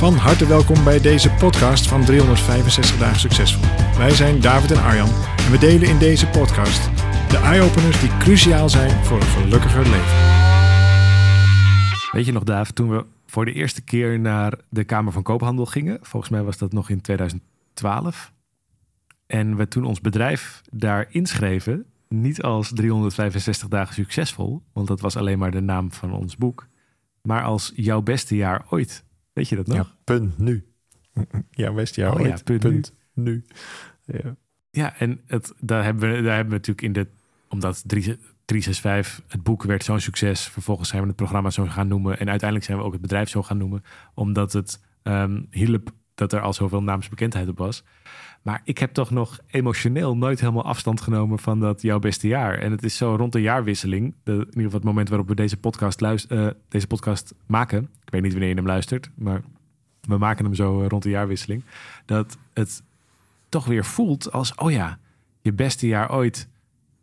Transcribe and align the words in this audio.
Van 0.00 0.14
harte 0.14 0.46
welkom 0.46 0.84
bij 0.84 1.00
deze 1.00 1.30
podcast 1.30 1.88
van 1.88 2.04
365 2.04 2.98
dagen 2.98 3.20
succesvol. 3.20 3.64
Wij 3.98 4.10
zijn 4.10 4.40
David 4.40 4.70
en 4.70 4.82
Arjan 4.82 5.08
en 5.36 5.50
we 5.50 5.58
delen 5.58 5.88
in 5.88 5.98
deze 5.98 6.26
podcast 6.26 6.84
de 7.30 7.36
eye-openers 7.36 8.00
die 8.00 8.16
cruciaal 8.16 8.68
zijn 8.68 9.04
voor 9.04 9.16
een 9.16 9.26
gelukkiger 9.26 9.82
leven. 9.82 10.16
Weet 12.12 12.26
je 12.26 12.32
nog, 12.32 12.44
David, 12.44 12.74
toen 12.74 12.90
we 12.90 13.04
voor 13.26 13.44
de 13.44 13.52
eerste 13.52 13.82
keer 13.82 14.20
naar 14.20 14.58
de 14.68 14.84
Kamer 14.84 15.12
van 15.12 15.22
Koophandel 15.22 15.66
gingen, 15.66 15.98
volgens 16.02 16.32
mij 16.32 16.42
was 16.42 16.58
dat 16.58 16.72
nog 16.72 16.90
in 16.90 17.00
2012, 17.00 18.32
en 19.26 19.56
we 19.56 19.68
toen 19.68 19.84
ons 19.84 20.00
bedrijf 20.00 20.60
daar 20.70 21.06
inschreven, 21.10 21.84
niet 22.08 22.42
als 22.42 22.70
365 22.74 23.68
dagen 23.68 23.94
succesvol, 23.94 24.62
want 24.72 24.86
dat 24.86 25.00
was 25.00 25.16
alleen 25.16 25.38
maar 25.38 25.50
de 25.50 25.60
naam 25.60 25.92
van 25.92 26.12
ons 26.12 26.36
boek, 26.36 26.66
maar 27.22 27.42
als 27.42 27.72
jouw 27.74 28.02
beste 28.02 28.36
jaar 28.36 28.64
ooit. 28.68 29.08
Weet 29.32 29.48
je 29.48 29.56
dat 29.56 29.66
nog? 29.66 29.76
Ja, 29.76 29.86
punt 30.04 30.38
nu. 30.38 30.64
Ja, 31.50 31.72
best 31.72 31.96
ja, 31.96 32.12
Oh 32.12 32.20
ja, 32.20 32.28
ooit. 32.28 32.44
punt 32.44 32.94
nu. 33.14 33.44
Ja. 34.04 34.36
Ja, 34.70 34.98
en 34.98 35.20
het, 35.26 35.52
daar, 35.60 35.84
hebben 35.84 36.10
we, 36.10 36.22
daar 36.22 36.34
hebben 36.34 36.52
we 36.52 36.58
natuurlijk 36.66 36.82
in 36.82 36.92
de... 36.92 37.06
Omdat 37.48 37.82
3 37.86 38.18
365, 38.44 39.24
het 39.28 39.42
boek 39.42 39.62
werd 39.62 39.84
zo'n 39.84 40.00
succes. 40.00 40.48
Vervolgens 40.48 40.88
zijn 40.88 41.02
we 41.02 41.08
het 41.08 41.16
programma 41.16 41.50
zo 41.50 41.66
gaan 41.66 41.88
noemen. 41.88 42.18
En 42.18 42.28
uiteindelijk 42.28 42.68
zijn 42.68 42.78
we 42.78 42.84
ook 42.84 42.92
het 42.92 43.00
bedrijf 43.00 43.28
zo 43.28 43.42
gaan 43.42 43.56
noemen. 43.56 43.82
Omdat 44.14 44.52
het 44.52 44.80
ehm 45.02 45.42
hielp 45.50 45.92
dat 46.14 46.32
er 46.32 46.40
al 46.40 46.52
zoveel 46.52 46.82
naamsbekendheid 46.82 47.48
op 47.48 47.58
was. 47.58 47.84
Maar 48.42 48.60
ik 48.64 48.78
heb 48.78 48.92
toch 48.92 49.10
nog 49.10 49.38
emotioneel 49.46 50.16
nooit 50.16 50.40
helemaal 50.40 50.64
afstand 50.64 51.00
genomen 51.00 51.38
van 51.38 51.60
dat 51.60 51.82
jouw 51.82 51.98
beste 51.98 52.28
jaar. 52.28 52.58
En 52.58 52.70
het 52.70 52.82
is 52.82 52.96
zo 52.96 53.14
rond 53.14 53.32
de 53.32 53.40
jaarwisseling, 53.40 54.14
de, 54.24 54.32
in 54.32 54.38
ieder 54.38 54.54
geval 54.54 54.78
het 54.78 54.84
moment 54.84 55.08
waarop 55.08 55.28
we 55.28 55.34
deze 55.34 55.56
podcast, 55.56 56.00
luist, 56.00 56.30
eh, 56.30 56.46
deze 56.68 56.86
podcast 56.86 57.34
maken. 57.46 57.90
Ik 58.10 58.16
weet 58.16 58.22
niet 58.22 58.32
wanneer 58.32 58.50
je 58.50 58.54
hem 58.56 58.66
luistert, 58.66 59.10
maar 59.14 59.40
we 60.00 60.18
maken 60.18 60.44
hem 60.44 60.54
zo 60.54 60.80
eh, 60.80 60.88
rond 60.88 61.02
de 61.02 61.10
jaarwisseling. 61.10 61.64
Dat 62.04 62.38
het 62.52 62.82
toch 63.48 63.64
weer 63.64 63.84
voelt 63.84 64.32
als, 64.32 64.54
oh 64.54 64.70
ja, 64.70 64.98
je 65.40 65.52
beste 65.52 65.86
jaar 65.86 66.12
ooit 66.12 66.48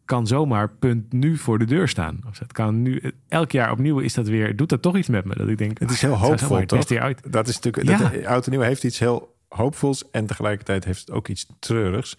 kan 0.06 0.28
zomaar 0.28 0.70
punt 0.70 1.14
nu 1.14 1.38
voor 1.38 1.60
de 1.60 1.66
deur 1.66 1.88
staan. 1.88 2.20
Of 2.30 2.40
het 2.40 2.52
kan 2.52 2.82
nu, 2.82 3.14
elk 3.28 3.52
jaar 3.52 3.72
opnieuw 3.72 4.00
is 4.00 4.14
dat 4.14 4.28
weer, 4.28 4.56
doet 4.56 4.70
dat 4.70 4.82
toch 4.82 4.98
iets 4.98 5.08
met 5.08 5.26
me. 5.26 5.36
Dat 5.36 5.48
ik 5.48 5.58
denk, 5.58 5.80
Het 5.80 5.90
is 5.92 5.96
ah, 5.96 6.02
heel 6.02 6.18
zou 6.18 6.30
hoopvol, 6.30 6.58
het 6.58 6.70
beste 6.70 6.94
jaar 6.94 7.06
ooit. 7.06 7.32
Dat 7.32 7.48
is 7.48 7.60
natuurlijk, 7.60 7.88
Ja. 7.88 7.98
dat, 7.98 8.12
eh, 8.12 8.28
oud 8.28 8.46
en 8.46 8.52
nieuw 8.52 8.62
heeft 8.62 8.84
iets 8.84 9.00
heel 9.00 9.36
hoopvols 9.50 10.10
en 10.12 10.26
tegelijkertijd 10.26 10.86
heeft 10.86 11.00
het 11.00 11.12
ook 11.12 11.28
iets 11.28 11.48
treurigs. 11.60 12.18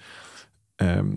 Ehm, 0.77 1.11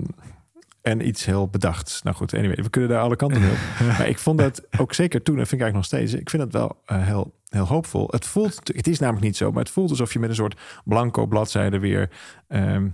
en 0.82 1.08
iets 1.08 1.26
heel 1.26 1.48
bedachts. 1.48 2.02
Nou 2.02 2.16
goed, 2.16 2.34
anyway, 2.34 2.64
we 2.64 2.70
kunnen 2.70 2.90
daar 2.90 3.02
alle 3.02 3.16
kanten 3.16 3.42
mee 3.42 3.52
op. 3.52 3.58
maar 3.88 4.08
ik 4.08 4.18
vond 4.18 4.38
dat 4.40 4.80
ook 4.80 4.94
zeker 4.94 5.24
toen, 5.24 5.40
en 5.40 5.48
vind 5.48 5.62
ik 5.62 5.68
eigenlijk 5.68 5.92
nog 5.92 6.00
steeds, 6.02 6.22
ik 6.22 6.30
vind 6.30 6.44
het 6.44 6.54
wel 6.54 6.82
eh, 6.86 7.06
heel, 7.06 7.34
heel 7.52 7.68
hoopvol. 7.68 8.08
Het 8.10 8.26
voelt, 8.26 8.62
het 8.76 8.88
is 8.88 9.00
namelijk 9.00 9.26
niet 9.26 9.38
zo, 9.38 9.52
maar 9.52 9.64
het 9.64 9.72
voelt 9.72 9.90
alsof 9.90 10.14
je 10.14 10.20
met 10.20 10.30
een 10.30 10.36
soort 10.36 10.60
blanco 10.86 11.26
bladzijde 11.26 11.80
weer 11.80 12.10
ehm, 12.48 12.88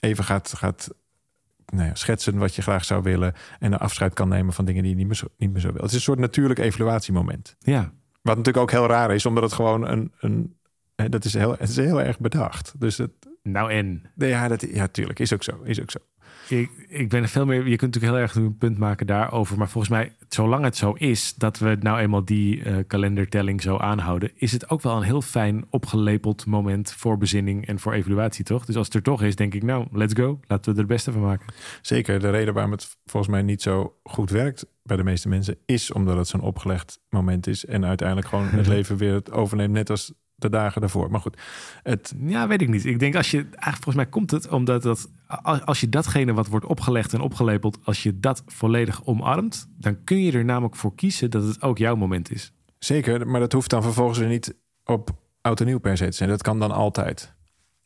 even 0.00 0.24
gaat, 0.24 0.52
gaat 0.56 0.88
nou 1.66 1.86
ja, 1.86 1.94
schetsen 1.94 2.38
wat 2.38 2.54
je 2.54 2.62
graag 2.62 2.84
zou 2.84 3.02
willen 3.02 3.34
en 3.58 3.72
een 3.72 3.78
afscheid 3.78 4.14
kan 4.14 4.28
nemen 4.28 4.52
van 4.52 4.64
dingen 4.64 4.82
die 4.82 4.90
je 4.90 4.96
niet 4.96 5.06
meer 5.06 5.16
zo, 5.16 5.26
niet 5.36 5.52
meer 5.52 5.60
zo 5.60 5.72
wil. 5.72 5.80
Het 5.80 5.90
is 5.90 5.96
een 5.96 6.02
soort 6.02 6.18
natuurlijk 6.18 6.58
evaluatiemoment. 6.58 7.56
Ja, 7.58 7.92
Wat 8.22 8.36
natuurlijk 8.36 8.64
ook 8.64 8.70
heel 8.70 8.86
raar 8.86 9.14
is, 9.14 9.26
omdat 9.26 9.42
het 9.42 9.52
gewoon 9.52 9.88
een. 9.88 10.12
een 10.20 10.54
dat 11.08 11.24
is 11.24 11.34
heel, 11.34 11.50
het 11.58 11.68
is 11.68 11.76
heel 11.76 12.02
erg 12.02 12.18
bedacht. 12.18 12.74
Dus 12.78 12.96
het, 12.96 13.10
nou 13.42 13.72
en... 13.72 14.02
ja, 14.14 14.48
dat, 14.48 14.60
ja, 14.60 14.86
tuurlijk, 14.86 15.18
is 15.18 15.32
ook 15.32 15.42
zo. 15.42 15.60
Is 15.64 15.80
ook 15.80 15.90
zo. 15.90 15.98
Ik, 16.50 16.70
ik 16.88 17.08
ben 17.08 17.22
er 17.22 17.28
veel 17.28 17.46
meer. 17.46 17.68
Je 17.68 17.76
kunt 17.76 17.94
natuurlijk 17.94 18.12
heel 18.12 18.22
erg 18.22 18.34
een 18.34 18.56
punt 18.58 18.78
maken 18.78 19.06
daarover. 19.06 19.58
Maar 19.58 19.68
volgens 19.68 19.92
mij, 19.92 20.12
zolang 20.28 20.64
het 20.64 20.76
zo 20.76 20.92
is 20.92 21.34
dat 21.34 21.58
we 21.58 21.76
nou 21.80 21.98
eenmaal 21.98 22.24
die 22.24 22.62
eh, 22.62 22.76
kalendertelling 22.86 23.62
zo 23.62 23.76
aanhouden, 23.76 24.30
is 24.34 24.52
het 24.52 24.70
ook 24.70 24.82
wel 24.82 24.96
een 24.96 25.02
heel 25.02 25.22
fijn 25.22 25.64
opgelepeld 25.70 26.46
moment 26.46 26.92
voor 26.92 27.18
bezinning 27.18 27.66
en 27.66 27.78
voor 27.78 27.92
evaluatie, 27.92 28.44
toch? 28.44 28.64
Dus 28.64 28.76
als 28.76 28.86
het 28.86 28.94
er 28.94 29.02
toch 29.02 29.22
is, 29.22 29.36
denk 29.36 29.54
ik, 29.54 29.62
nou, 29.62 29.86
let's 29.92 30.14
go. 30.14 30.40
Laten 30.46 30.64
we 30.64 30.70
er 30.70 30.84
het 30.84 30.94
beste 30.94 31.12
van 31.12 31.22
maken. 31.22 31.46
Zeker 31.82 32.20
de 32.20 32.30
reden 32.30 32.54
waarom 32.54 32.72
het 32.72 32.96
volgens 33.04 33.32
mij 33.32 33.42
niet 33.42 33.62
zo 33.62 33.94
goed 34.02 34.30
werkt 34.30 34.66
bij 34.82 34.96
de 34.96 35.04
meeste 35.04 35.28
mensen, 35.28 35.56
is 35.66 35.92
omdat 35.92 36.16
het 36.16 36.28
zo'n 36.28 36.40
opgelegd 36.40 37.00
moment 37.08 37.46
is. 37.46 37.64
En 37.64 37.84
uiteindelijk 37.84 38.28
gewoon 38.28 38.48
het 38.48 38.66
leven 38.76 38.96
weer 38.96 39.14
het 39.14 39.30
overneemt, 39.30 39.72
net 39.72 39.90
als 39.90 40.12
de 40.40 40.48
dagen 40.48 40.80
daarvoor. 40.80 41.10
Maar 41.10 41.20
goed, 41.20 41.36
het, 41.82 42.14
Ja, 42.18 42.46
weet 42.48 42.60
ik 42.62 42.68
niet. 42.68 42.84
Ik 42.84 42.98
denk 42.98 43.14
als 43.16 43.30
je, 43.30 43.36
eigenlijk 43.38 43.74
volgens 43.82 43.94
mij 43.94 44.06
komt 44.06 44.30
het 44.30 44.48
omdat 44.48 44.82
dat, 44.82 45.08
als, 45.64 45.80
je 45.80 45.88
datgene 45.88 46.32
wat 46.32 46.46
wordt 46.46 46.66
opgelegd 46.66 47.12
en 47.12 47.20
opgelepeld, 47.20 47.78
als 47.84 48.02
je 48.02 48.20
dat 48.20 48.42
volledig 48.46 49.04
omarmt, 49.04 49.68
dan 49.78 50.04
kun 50.04 50.22
je 50.22 50.32
er 50.32 50.44
namelijk 50.44 50.76
voor 50.76 50.94
kiezen 50.94 51.30
dat 51.30 51.42
het 51.44 51.62
ook 51.62 51.78
jouw 51.78 51.94
moment 51.96 52.30
is. 52.30 52.52
zeker, 52.78 53.26
maar 53.28 53.40
dat 53.40 53.52
hoeft 53.52 53.70
dan 53.70 53.82
vervolgens 53.82 54.18
weer 54.18 54.28
niet 54.28 54.54
op 54.84 55.10
oud 55.40 55.60
en 55.60 55.66
nieuw 55.66 55.78
per 55.78 55.96
se 55.96 56.04
te 56.04 56.12
zijn. 56.16 56.28
Dat 56.28 56.42
kan 56.42 56.58
dan 56.58 56.70
altijd. 56.70 57.34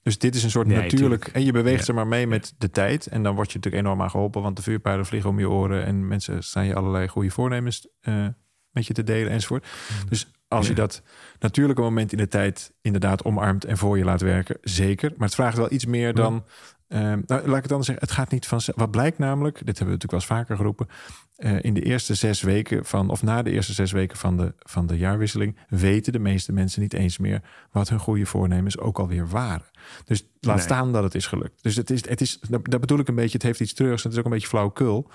Dus 0.02 0.18
dit 0.18 0.34
is 0.34 0.42
een 0.42 0.50
soort 0.50 0.66
Nee, 0.66 0.76
natuurlijk. 0.76 1.00
tuurlijk. 1.00 1.26
En 1.36 1.44
je 1.44 1.52
beweegt 1.52 1.78
Ja. 1.78 1.84
ze 1.84 1.92
maar 1.92 2.06
mee 2.06 2.26
met 2.26 2.54
de 2.58 2.70
tijd. 2.70 3.06
En 3.06 3.22
dan 3.22 3.34
word 3.34 3.52
je 3.52 3.56
natuurlijk 3.56 3.84
enorm 3.84 4.02
aan 4.02 4.10
geholpen. 4.10 4.42
Want 4.42 4.56
de 4.56 4.62
vuurpijlen 4.62 5.06
vliegen 5.06 5.30
om 5.30 5.38
je 5.38 5.48
oren. 5.48 5.84
En 5.84 6.08
mensen 6.08 6.44
staan 6.44 6.66
je 6.66 6.74
allerlei 6.74 7.08
goede 7.08 7.30
voornemens 7.30 7.88
eh, 8.00 8.26
met 8.70 8.86
je 8.86 8.92
te 8.92 9.02
delen 9.04 9.32
enzovoort. 9.32 9.66
Dus 10.08 10.30
als 10.48 10.66
je 10.66 10.74
dat 10.74 11.02
natuurlijke 11.38 11.82
moment 11.82 12.12
in 12.12 12.18
de 12.18 12.28
tijd 12.28 12.72
inderdaad 12.82 13.24
omarmt 13.24 13.64
en 13.64 13.78
voor 13.78 13.98
je 13.98 14.04
laat 14.04 14.20
werken, 14.20 14.58
zeker. 14.62 15.10
Maar 15.16 15.26
het 15.26 15.34
vraagt 15.36 15.56
wel 15.56 15.72
iets 15.72 15.86
meer 15.86 16.14
dan. 16.14 16.44
eh, 16.88 17.00
nou, 17.00 17.22
laat 17.26 17.46
ik 17.46 17.54
het 17.54 17.68
dan 17.68 17.84
zeggen. 17.84 18.04
Het 18.04 18.14
gaat 18.14 18.30
niet 18.30 18.46
van. 18.46 18.60
Wat 18.74 18.90
blijkt 18.90 19.18
namelijk, 19.18 19.54
dit 19.66 19.78
hebben 19.78 19.86
we 19.86 19.92
natuurlijk 20.02 20.10
wel 20.10 20.20
eens 20.20 20.28
vaker 20.46 20.56
geroepen. 20.56 20.86
eh, 21.34 21.62
in 21.62 21.74
de 21.74 21.82
eerste 21.82 22.14
zes 22.14 22.42
weken 22.42 22.84
van, 22.84 23.10
of 23.10 23.22
na 23.22 23.42
de 23.42 23.50
eerste 23.50 23.72
zes 23.72 23.92
weken 23.92 24.16
van 24.18 24.36
de, 24.36 24.54
van 24.58 24.86
de 24.86 24.96
jaarwisseling, 24.96 25.58
weten 25.68 26.12
de 26.12 26.18
meeste 26.18 26.52
mensen 26.52 26.82
niet 26.82 26.92
eens 26.94 27.18
meer 27.18 27.40
wat 27.70 27.88
hun 27.88 27.98
goede 27.98 28.26
voornemens 28.26 28.78
ook 28.78 28.98
alweer 28.98 29.28
waren. 29.28 29.66
Dus 30.04 30.26
laat 30.40 30.56
Nee. 30.56 30.64
staan 30.64 30.92
dat 30.92 31.02
het 31.02 31.14
is 31.14 31.26
gelukt. 31.26 31.62
Dus 31.62 31.76
het 31.76 31.90
is, 31.90 32.08
het 32.08 32.20
is, 32.20 32.38
dat 32.48 32.80
bedoel 32.80 32.98
ik 32.98 33.08
een 33.08 33.14
beetje, 33.14 33.32
het 33.32 33.42
heeft 33.42 33.60
iets 33.60 33.74
treurigs. 33.74 34.02
Het 34.02 34.12
is 34.12 34.18
ook 34.18 34.24
een 34.24 34.30
beetje 34.30 34.48
flauwekul. 34.48 35.10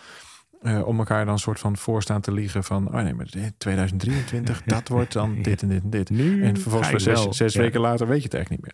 Eh, 0.62 0.88
om 0.88 0.98
elkaar 0.98 1.26
dan 1.26 1.34
een 1.34 1.40
soort 1.40 1.60
van 1.60 1.78
voorstaan 1.78 2.22
te 2.22 2.32
liegen 2.32 2.64
van, 2.64 2.88
oh 2.88 3.02
nee, 3.02 3.14
maar 3.14 3.28
2023, 3.58 4.62
dat 4.66 4.88
wordt 4.88 5.14
dan 5.14 5.42
dit 5.42 5.62
en 5.62 5.68
dit 5.68 5.84
en 5.84 5.90
dit. 5.90 6.10
Nu 6.10 6.44
En 6.44 6.58
vervolgens 6.58 7.04
zes, 7.04 7.28
zes 7.30 7.54
Ja. 7.54 7.62
weken 7.62 7.80
later 7.80 8.08
weet 8.08 8.18
je 8.18 8.24
het 8.24 8.34
echt 8.34 8.50
niet 8.50 8.62
meer. 8.62 8.74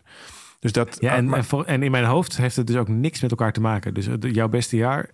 Dus 0.60 0.72
dat. 0.72 0.96
Ja, 1.00 1.10
ah, 1.12 1.16
en, 1.18 1.24
maar- 1.28 1.38
en, 1.38 1.44
voor- 1.44 1.64
en 1.64 1.82
in 1.82 1.90
mijn 1.90 2.04
hoofd 2.04 2.36
heeft 2.36 2.56
het 2.56 2.66
dus 2.66 2.76
ook 2.76 2.88
niks 2.88 3.20
met 3.20 3.30
elkaar 3.30 3.52
te 3.52 3.60
maken. 3.60 3.94
Dus 3.94 4.08
jouw 4.20 4.48
beste 4.48 4.76
jaar 4.76 5.10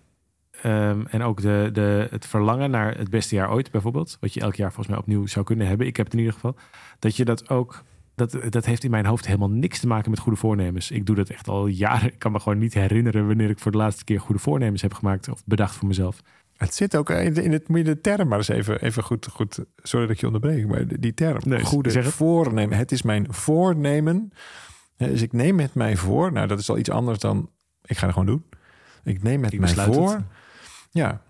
ehm, 0.61 1.05
en 1.09 1.21
ook 1.23 1.41
de, 1.41 1.69
de, 1.73 2.07
het 2.09 2.25
verlangen 2.25 2.71
naar 2.71 2.97
het 2.97 3.09
beste 3.09 3.35
jaar 3.35 3.51
ooit 3.51 3.71
bijvoorbeeld, 3.71 4.17
wat 4.19 4.33
je 4.33 4.39
elk 4.39 4.55
jaar 4.55 4.67
volgens 4.67 4.87
mij 4.87 4.97
opnieuw 4.97 5.25
zou 5.27 5.45
kunnen 5.45 5.67
hebben. 5.67 5.87
Ik 5.87 5.95
heb 5.97 6.05
het 6.05 6.13
in 6.13 6.19
ieder 6.19 6.33
geval. 6.35 6.55
Dat 6.99 7.15
je 7.15 7.25
dat 7.25 7.49
ook, 7.49 7.83
dat, 8.15 8.37
dat 8.49 8.65
heeft 8.65 8.83
in 8.83 8.91
mijn 8.91 9.05
hoofd 9.05 9.25
helemaal 9.25 9.49
niks 9.49 9.79
te 9.79 9.87
maken 9.87 10.09
met 10.09 10.19
goede 10.19 10.37
voornemens. 10.39 10.91
Ik 10.91 11.05
doe 11.05 11.15
dat 11.15 11.29
echt 11.29 11.47
al 11.47 11.67
jaren. 11.67 12.07
Ik 12.13 12.19
kan 12.19 12.31
me 12.31 12.39
gewoon 12.39 12.57
niet 12.59 12.73
herinneren 12.73 13.27
wanneer 13.27 13.49
ik 13.49 13.59
voor 13.59 13.71
de 13.71 13.77
laatste 13.77 14.03
keer 14.03 14.19
goede 14.19 14.41
voornemens 14.41 14.81
heb 14.81 14.93
gemaakt 14.93 15.29
of 15.29 15.41
bedacht 15.45 15.75
voor 15.75 15.87
mezelf. 15.87 16.21
Het 16.57 16.75
zit 16.75 16.95
ook 16.95 17.09
in, 17.09 17.51
het 17.51 17.67
moet 17.67 17.77
je 17.77 17.83
de 17.83 18.01
term 18.01 18.27
maar 18.27 18.37
eens 18.37 18.47
even, 18.47 18.81
even 18.81 19.03
goed, 19.03 19.27
goed. 19.31 19.59
Sorry 19.77 20.05
dat 20.05 20.15
ik 20.15 20.21
je 20.21 20.25
onderbreek, 20.25 20.67
maar 20.67 20.99
die 20.99 21.13
term. 21.13 21.41
Nee, 21.45 21.63
goede 21.63 21.91
zeg 21.91 22.05
het. 22.05 22.13
voornemen. 22.13 22.77
Het 22.77 22.91
is 22.91 23.01
mijn 23.01 23.33
voornemen. 23.33 24.31
Dus 24.97 25.21
ik 25.21 25.33
neem 25.33 25.59
het 25.59 25.73
mij 25.73 25.95
voor. 25.95 26.31
Nou, 26.31 26.47
dat 26.47 26.59
is 26.59 26.69
al 26.69 26.77
iets 26.77 26.89
anders 26.89 27.19
dan 27.19 27.49
ik 27.85 27.97
ga 27.97 28.05
het 28.05 28.15
gewoon 28.15 28.27
doen. 28.27 28.45
Ik 29.03 29.23
neem 29.23 29.43
het 29.43 29.53
Ik 29.53 29.59
mij 29.59 29.73
voor. 29.73 30.11
het. 30.11 30.23
Ja, 30.91 31.21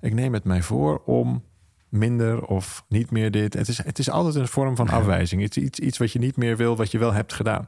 ik 0.00 0.14
neem 0.14 0.32
het 0.32 0.44
mij 0.44 0.62
voor 0.62 1.02
om 1.04 1.44
minder 1.88 2.44
of 2.44 2.84
niet 2.88 3.10
meer 3.10 3.30
dit. 3.30 3.54
Het 3.54 3.68
is, 3.68 3.84
het 3.84 3.98
is 3.98 4.10
altijd 4.10 4.34
een 4.34 4.48
vorm 4.48 4.76
van 4.76 4.88
afwijzing. 4.88 5.42
Het 5.42 5.56
is 5.56 5.62
iets, 5.62 5.78
iets 5.78 5.98
wat 5.98 6.12
je 6.12 6.18
niet 6.18 6.36
meer 6.36 6.56
wil, 6.56 6.76
wat 6.76 6.90
je 6.90 6.98
wel 6.98 7.12
hebt 7.12 7.32
gedaan. 7.32 7.66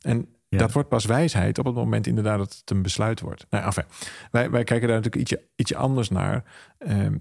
En 0.00 0.28
Ja. 0.48 0.58
dat 0.58 0.72
wordt 0.72 0.88
pas 0.88 1.04
wijsheid 1.04 1.58
op 1.58 1.64
het 1.64 1.74
moment 1.74 2.06
inderdaad 2.06 2.38
dat 2.38 2.56
het 2.60 2.70
een 2.70 2.82
besluit 2.82 3.20
wordt. 3.20 3.46
Nou, 3.50 3.64
enfin, 3.64 3.84
wij, 4.30 4.50
wij 4.50 4.64
kijken 4.64 4.88
daar 4.88 4.96
natuurlijk 4.96 5.22
ietsje, 5.30 5.46
ietsje 5.56 5.76
anders 5.76 6.08
naar. 6.08 6.44
Ehm, 6.78 7.16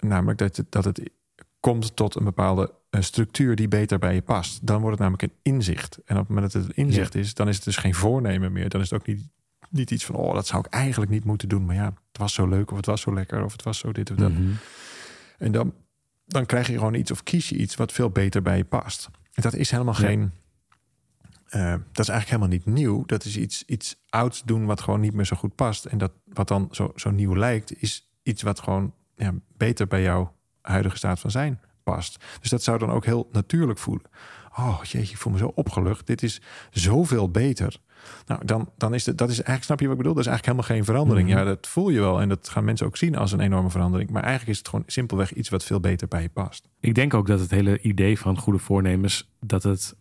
namelijk 0.00 0.38
dat 0.38 0.56
het, 0.56 0.72
dat 0.72 0.84
het 0.84 1.10
komt 1.60 1.96
tot 1.96 2.14
een 2.14 2.24
bepaalde 2.24 2.74
eh, 2.90 3.00
structuur 3.00 3.56
die 3.56 3.68
beter 3.68 3.98
bij 3.98 4.14
je 4.14 4.22
past. 4.22 4.66
Dan 4.66 4.80
wordt 4.80 4.98
het 4.98 5.08
namelijk 5.08 5.22
een 5.22 5.52
inzicht. 5.52 5.98
En 6.04 6.14
op 6.16 6.20
het 6.20 6.28
moment 6.28 6.52
dat 6.52 6.62
het 6.62 6.70
een 6.76 6.84
inzicht 6.84 7.14
is, 7.14 7.34
dan 7.34 7.48
is 7.48 7.54
het 7.56 7.64
dus 7.64 7.76
geen 7.76 7.94
voornemen 7.94 8.52
meer. 8.52 8.68
Dan 8.68 8.80
is 8.80 8.90
het 8.90 9.00
ook 9.00 9.06
niet, 9.06 9.28
niet 9.70 9.90
iets 9.90 10.04
van, 10.04 10.14
oh, 10.14 10.34
dat 10.34 10.46
zou 10.46 10.64
ik 10.66 10.72
eigenlijk 10.72 11.10
niet 11.10 11.24
moeten 11.24 11.48
doen. 11.48 11.64
Maar 11.64 11.74
ja, 11.74 11.84
het 11.84 12.18
was 12.18 12.34
zo 12.34 12.46
leuk 12.46 12.70
of 12.70 12.76
het 12.76 12.86
was 12.86 13.00
zo 13.00 13.14
lekker 13.14 13.44
of 13.44 13.52
het 13.52 13.62
was 13.62 13.78
zo 13.78 13.92
dit 13.92 14.10
of 14.10 14.16
dat. 14.16 14.32
Mhm. 14.32 14.50
En 15.38 15.52
dan, 15.52 15.74
dan 16.26 16.46
krijg 16.46 16.66
je 16.66 16.72
gewoon 16.78 16.94
iets 16.94 17.10
of 17.10 17.22
kies 17.22 17.48
je 17.48 17.56
iets 17.56 17.74
wat 17.74 17.92
veel 17.92 18.10
beter 18.10 18.42
bij 18.42 18.56
je 18.56 18.64
past. 18.64 19.08
dat 19.32 19.54
is 19.54 19.70
helemaal 19.70 19.94
Ja. 20.00 20.06
geen. 20.06 20.32
Eh, 21.56 21.70
dat 21.92 22.04
is 22.04 22.08
eigenlijk 22.08 22.28
helemaal 22.28 22.48
niet 22.48 22.66
nieuw. 22.66 23.04
Dat 23.04 23.24
is 23.24 23.36
iets, 23.36 23.64
iets 23.66 23.96
ouds 24.08 24.42
doen 24.44 24.66
wat 24.66 24.80
gewoon 24.80 25.00
niet 25.00 25.14
meer 25.14 25.24
zo 25.24 25.36
goed 25.36 25.54
past. 25.54 25.84
En 25.84 25.98
dat 25.98 26.12
wat 26.24 26.48
dan 26.48 26.68
zo, 26.70 26.92
zo 26.96 27.10
nieuw 27.10 27.36
lijkt, 27.36 27.82
is 27.82 28.10
iets 28.22 28.42
wat 28.42 28.60
gewoon 28.60 28.92
ja, 29.16 29.34
beter 29.56 29.86
bij 29.86 30.02
jouw 30.02 30.32
huidige 30.60 30.96
staat 30.96 31.20
van 31.20 31.30
zijn 31.30 31.60
past. 31.82 32.24
Dus 32.40 32.50
dat 32.50 32.62
zou 32.62 32.78
dan 32.78 32.90
ook 32.90 33.04
heel 33.04 33.28
natuurlijk 33.32 33.78
voelen. 33.78 34.04
Oh 34.56 34.78
jeetje, 34.82 35.12
ik 35.12 35.16
voel 35.16 35.32
me 35.32 35.38
zo 35.38 35.52
opgelucht. 35.54 36.06
Dit 36.06 36.22
is 36.22 36.40
zoveel 36.70 37.30
beter. 37.30 37.80
Nou, 38.26 38.44
dan, 38.44 38.70
dan 38.76 38.94
is 38.94 39.06
het, 39.06 39.18
dat 39.18 39.28
is 39.28 39.36
eigenlijk, 39.36 39.64
snap 39.64 39.80
je 39.80 39.86
wat 39.86 39.94
ik 39.94 40.02
bedoel? 40.02 40.14
Dat 40.14 40.24
is 40.24 40.30
eigenlijk 40.30 40.58
helemaal 40.58 40.76
geen 40.76 40.94
verandering. 40.94 41.28
Mhm. 41.28 41.38
Ja, 41.38 41.44
dat 41.44 41.66
voel 41.66 41.88
je 41.88 42.00
wel. 42.00 42.20
En 42.20 42.28
dat 42.28 42.48
gaan 42.48 42.64
mensen 42.64 42.86
ook 42.86 42.96
zien 42.96 43.16
als 43.16 43.32
een 43.32 43.40
enorme 43.40 43.70
verandering. 43.70 44.10
Maar 44.10 44.22
eigenlijk 44.22 44.52
is 44.52 44.58
het 44.58 44.68
gewoon 44.68 44.84
simpelweg 44.86 45.32
iets 45.32 45.48
wat 45.48 45.64
veel 45.64 45.80
beter 45.80 46.08
bij 46.08 46.22
je 46.22 46.28
past. 46.28 46.68
Ik 46.80 46.94
denk 46.94 47.14
ook 47.14 47.26
dat 47.26 47.40
het 47.40 47.50
hele 47.50 47.80
idee 47.80 48.18
van 48.18 48.38
goede 48.38 48.58
voornemens, 48.58 49.30
dat 49.40 49.62
het 49.62 49.96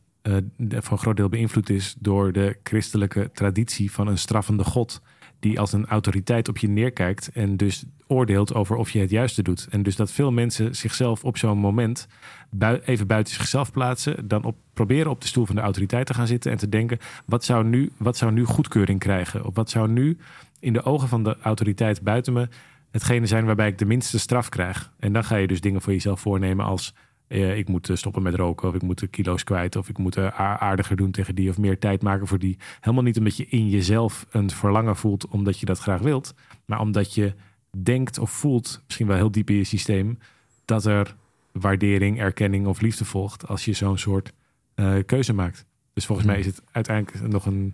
de- 0.58 0.82
voor 0.82 0.92
een 0.92 1.04
groot 1.04 1.18
deel 1.18 1.30
beïnvloed 1.30 1.70
is 1.70 1.96
door 2.00 2.32
de 2.32 2.58
christelijke 2.64 3.30
traditie 3.34 3.92
van 3.92 4.08
een 4.08 4.18
straffende 4.18 4.64
God. 4.64 5.02
Die 5.40 5.60
als 5.60 5.74
een 5.74 5.86
autoriteit 5.86 6.50
op 6.50 6.58
je 6.58 6.68
neerkijkt 6.68 7.30
en 7.34 7.58
dus 7.58 7.86
oordeelt 8.08 8.54
over 8.54 8.76
of 8.76 8.90
je 8.90 9.00
het 9.00 9.10
juiste 9.10 9.44
doet. 9.44 9.68
En 9.70 9.84
dus 9.84 9.96
dat 9.96 10.12
veel 10.12 10.32
mensen 10.32 10.76
zichzelf 10.76 11.24
op 11.24 11.38
zo'n 11.38 11.58
moment 11.58 12.08
even 12.86 13.08
buiten 13.08 13.34
zichzelf 13.34 13.72
plaatsen. 13.72 14.28
Dan 14.28 14.44
op, 14.44 14.56
proberen 14.74 15.12
op 15.12 15.22
de 15.22 15.28
stoel 15.28 15.46
van 15.46 15.56
de 15.56 15.62
autoriteit 15.62 16.06
te 16.06 16.14
gaan 16.14 16.28
zitten 16.28 16.52
en 16.52 16.58
te 16.58 16.70
denken: 16.70 16.98
wat 17.26 17.44
zou, 17.44 17.66
nu, 17.66 17.92
wat 17.98 18.18
zou 18.18 18.32
nu 18.32 18.44
goedkeuring 18.44 19.00
krijgen? 19.00 19.46
Of 19.46 19.56
wat 19.56 19.70
zou 19.70 19.88
nu 19.88 20.18
in 20.60 20.74
de 20.74 20.84
ogen 20.84 21.08
van 21.08 21.24
de 21.24 21.38
autoriteit 21.42 22.02
buiten 22.02 22.34
me 22.34 22.48
hetgene 22.92 23.26
zijn 23.26 23.46
waarbij 23.46 23.68
ik 23.68 23.78
de 23.78 23.86
minste 23.86 24.20
straf 24.20 24.50
krijg. 24.50 24.92
En 25.00 25.14
dan 25.14 25.24
ga 25.24 25.36
je 25.36 25.48
dus 25.48 25.62
dingen 25.62 25.82
voor 25.82 25.94
jezelf 25.94 26.20
voornemen 26.20 26.66
als... 26.66 26.94
eh, 27.28 27.58
ik 27.58 27.68
moet 27.68 27.90
eh, 27.90 27.96
stoppen 27.96 28.24
met 28.24 28.36
roken, 28.36 28.68
of 28.68 28.76
ik 28.76 28.82
moet 28.82 29.00
de 29.00 29.08
kilo's 29.08 29.44
kwijt... 29.44 29.76
of 29.76 29.90
ik 29.90 29.98
moet 29.98 30.18
eh, 30.18 30.28
aardiger 30.62 30.96
doen 30.96 31.12
tegen 31.12 31.36
die... 31.36 31.50
of 31.50 31.58
meer 31.58 31.80
tijd 31.80 32.02
maken 32.02 32.28
voor 32.28 32.40
die. 32.40 32.58
Helemaal 32.80 33.04
niet 33.04 33.18
omdat 33.18 33.38
je 33.38 33.46
in 33.46 33.70
jezelf 33.70 34.26
een 34.30 34.50
verlangen 34.50 34.96
voelt... 34.96 35.28
omdat 35.28 35.60
je 35.60 35.66
dat 35.66 35.80
graag 35.80 36.02
wilt... 36.02 36.34
maar 36.66 36.80
omdat 36.80 37.14
je 37.14 37.34
denkt 37.78 38.20
of 38.20 38.32
voelt, 38.32 38.82
misschien 38.86 39.08
wel 39.08 39.16
heel 39.16 39.32
diep 39.32 39.50
in 39.50 39.56
je 39.56 39.64
systeem... 39.64 40.18
dat 40.66 40.86
er 40.86 41.16
waardering, 41.52 42.20
erkenning 42.20 42.68
of 42.68 42.82
liefde 42.82 43.06
volgt... 43.06 43.48
als 43.48 43.66
je 43.66 43.74
zo'n 43.74 43.98
soort 43.98 44.34
keuze 45.06 45.34
maakt. 45.34 45.66
Dus 45.94 46.06
volgens 46.06 46.28
mij 46.28 46.40
is 46.40 46.46
het 46.46 46.62
uiteindelijk 46.72 47.28
nog 47.28 47.46
een... 47.46 47.74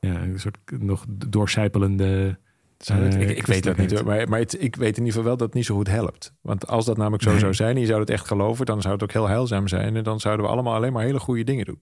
Ja, 0.00 0.22
een 0.22 0.40
soort 0.40 0.58
nog 0.78 1.04
doorcijpelende... 1.08 2.38
Zou 2.84 3.00
Eh, 3.04 3.20
ik, 3.30 3.36
ik 3.36 3.46
weet 3.46 3.62
dat 3.62 3.76
niet 3.76 3.90
hoor, 3.92 4.04
maar, 4.04 4.28
maar 4.28 4.38
het, 4.38 4.62
ik 4.62 4.76
weet 4.76 4.96
in 4.96 5.04
ieder 5.04 5.06
geval 5.06 5.24
wel 5.24 5.36
dat 5.36 5.46
het 5.46 5.56
niet 5.56 5.64
zo 5.64 5.74
goed 5.74 5.88
helpt. 5.88 6.34
Want 6.40 6.66
als 6.66 6.84
dat 6.84 6.96
namelijk 6.96 7.22
zo 7.22 7.30
Nee. 7.30 7.38
zou 7.38 7.54
zijn 7.54 7.74
en 7.74 7.80
je 7.80 7.86
zou 7.86 8.00
het 8.00 8.10
echt 8.10 8.26
geloven, 8.26 8.66
dan 8.66 8.80
zou 8.80 8.94
het 8.94 9.02
ook 9.02 9.12
heel 9.12 9.28
heilzaam 9.28 9.68
zijn. 9.68 9.96
En 9.96 10.04
dan 10.04 10.20
zouden 10.20 10.46
we 10.46 10.52
allemaal 10.52 10.74
alleen 10.74 10.92
maar 10.92 11.02
hele 11.04 11.20
goede 11.20 11.44
dingen 11.44 11.64
doen. 11.64 11.80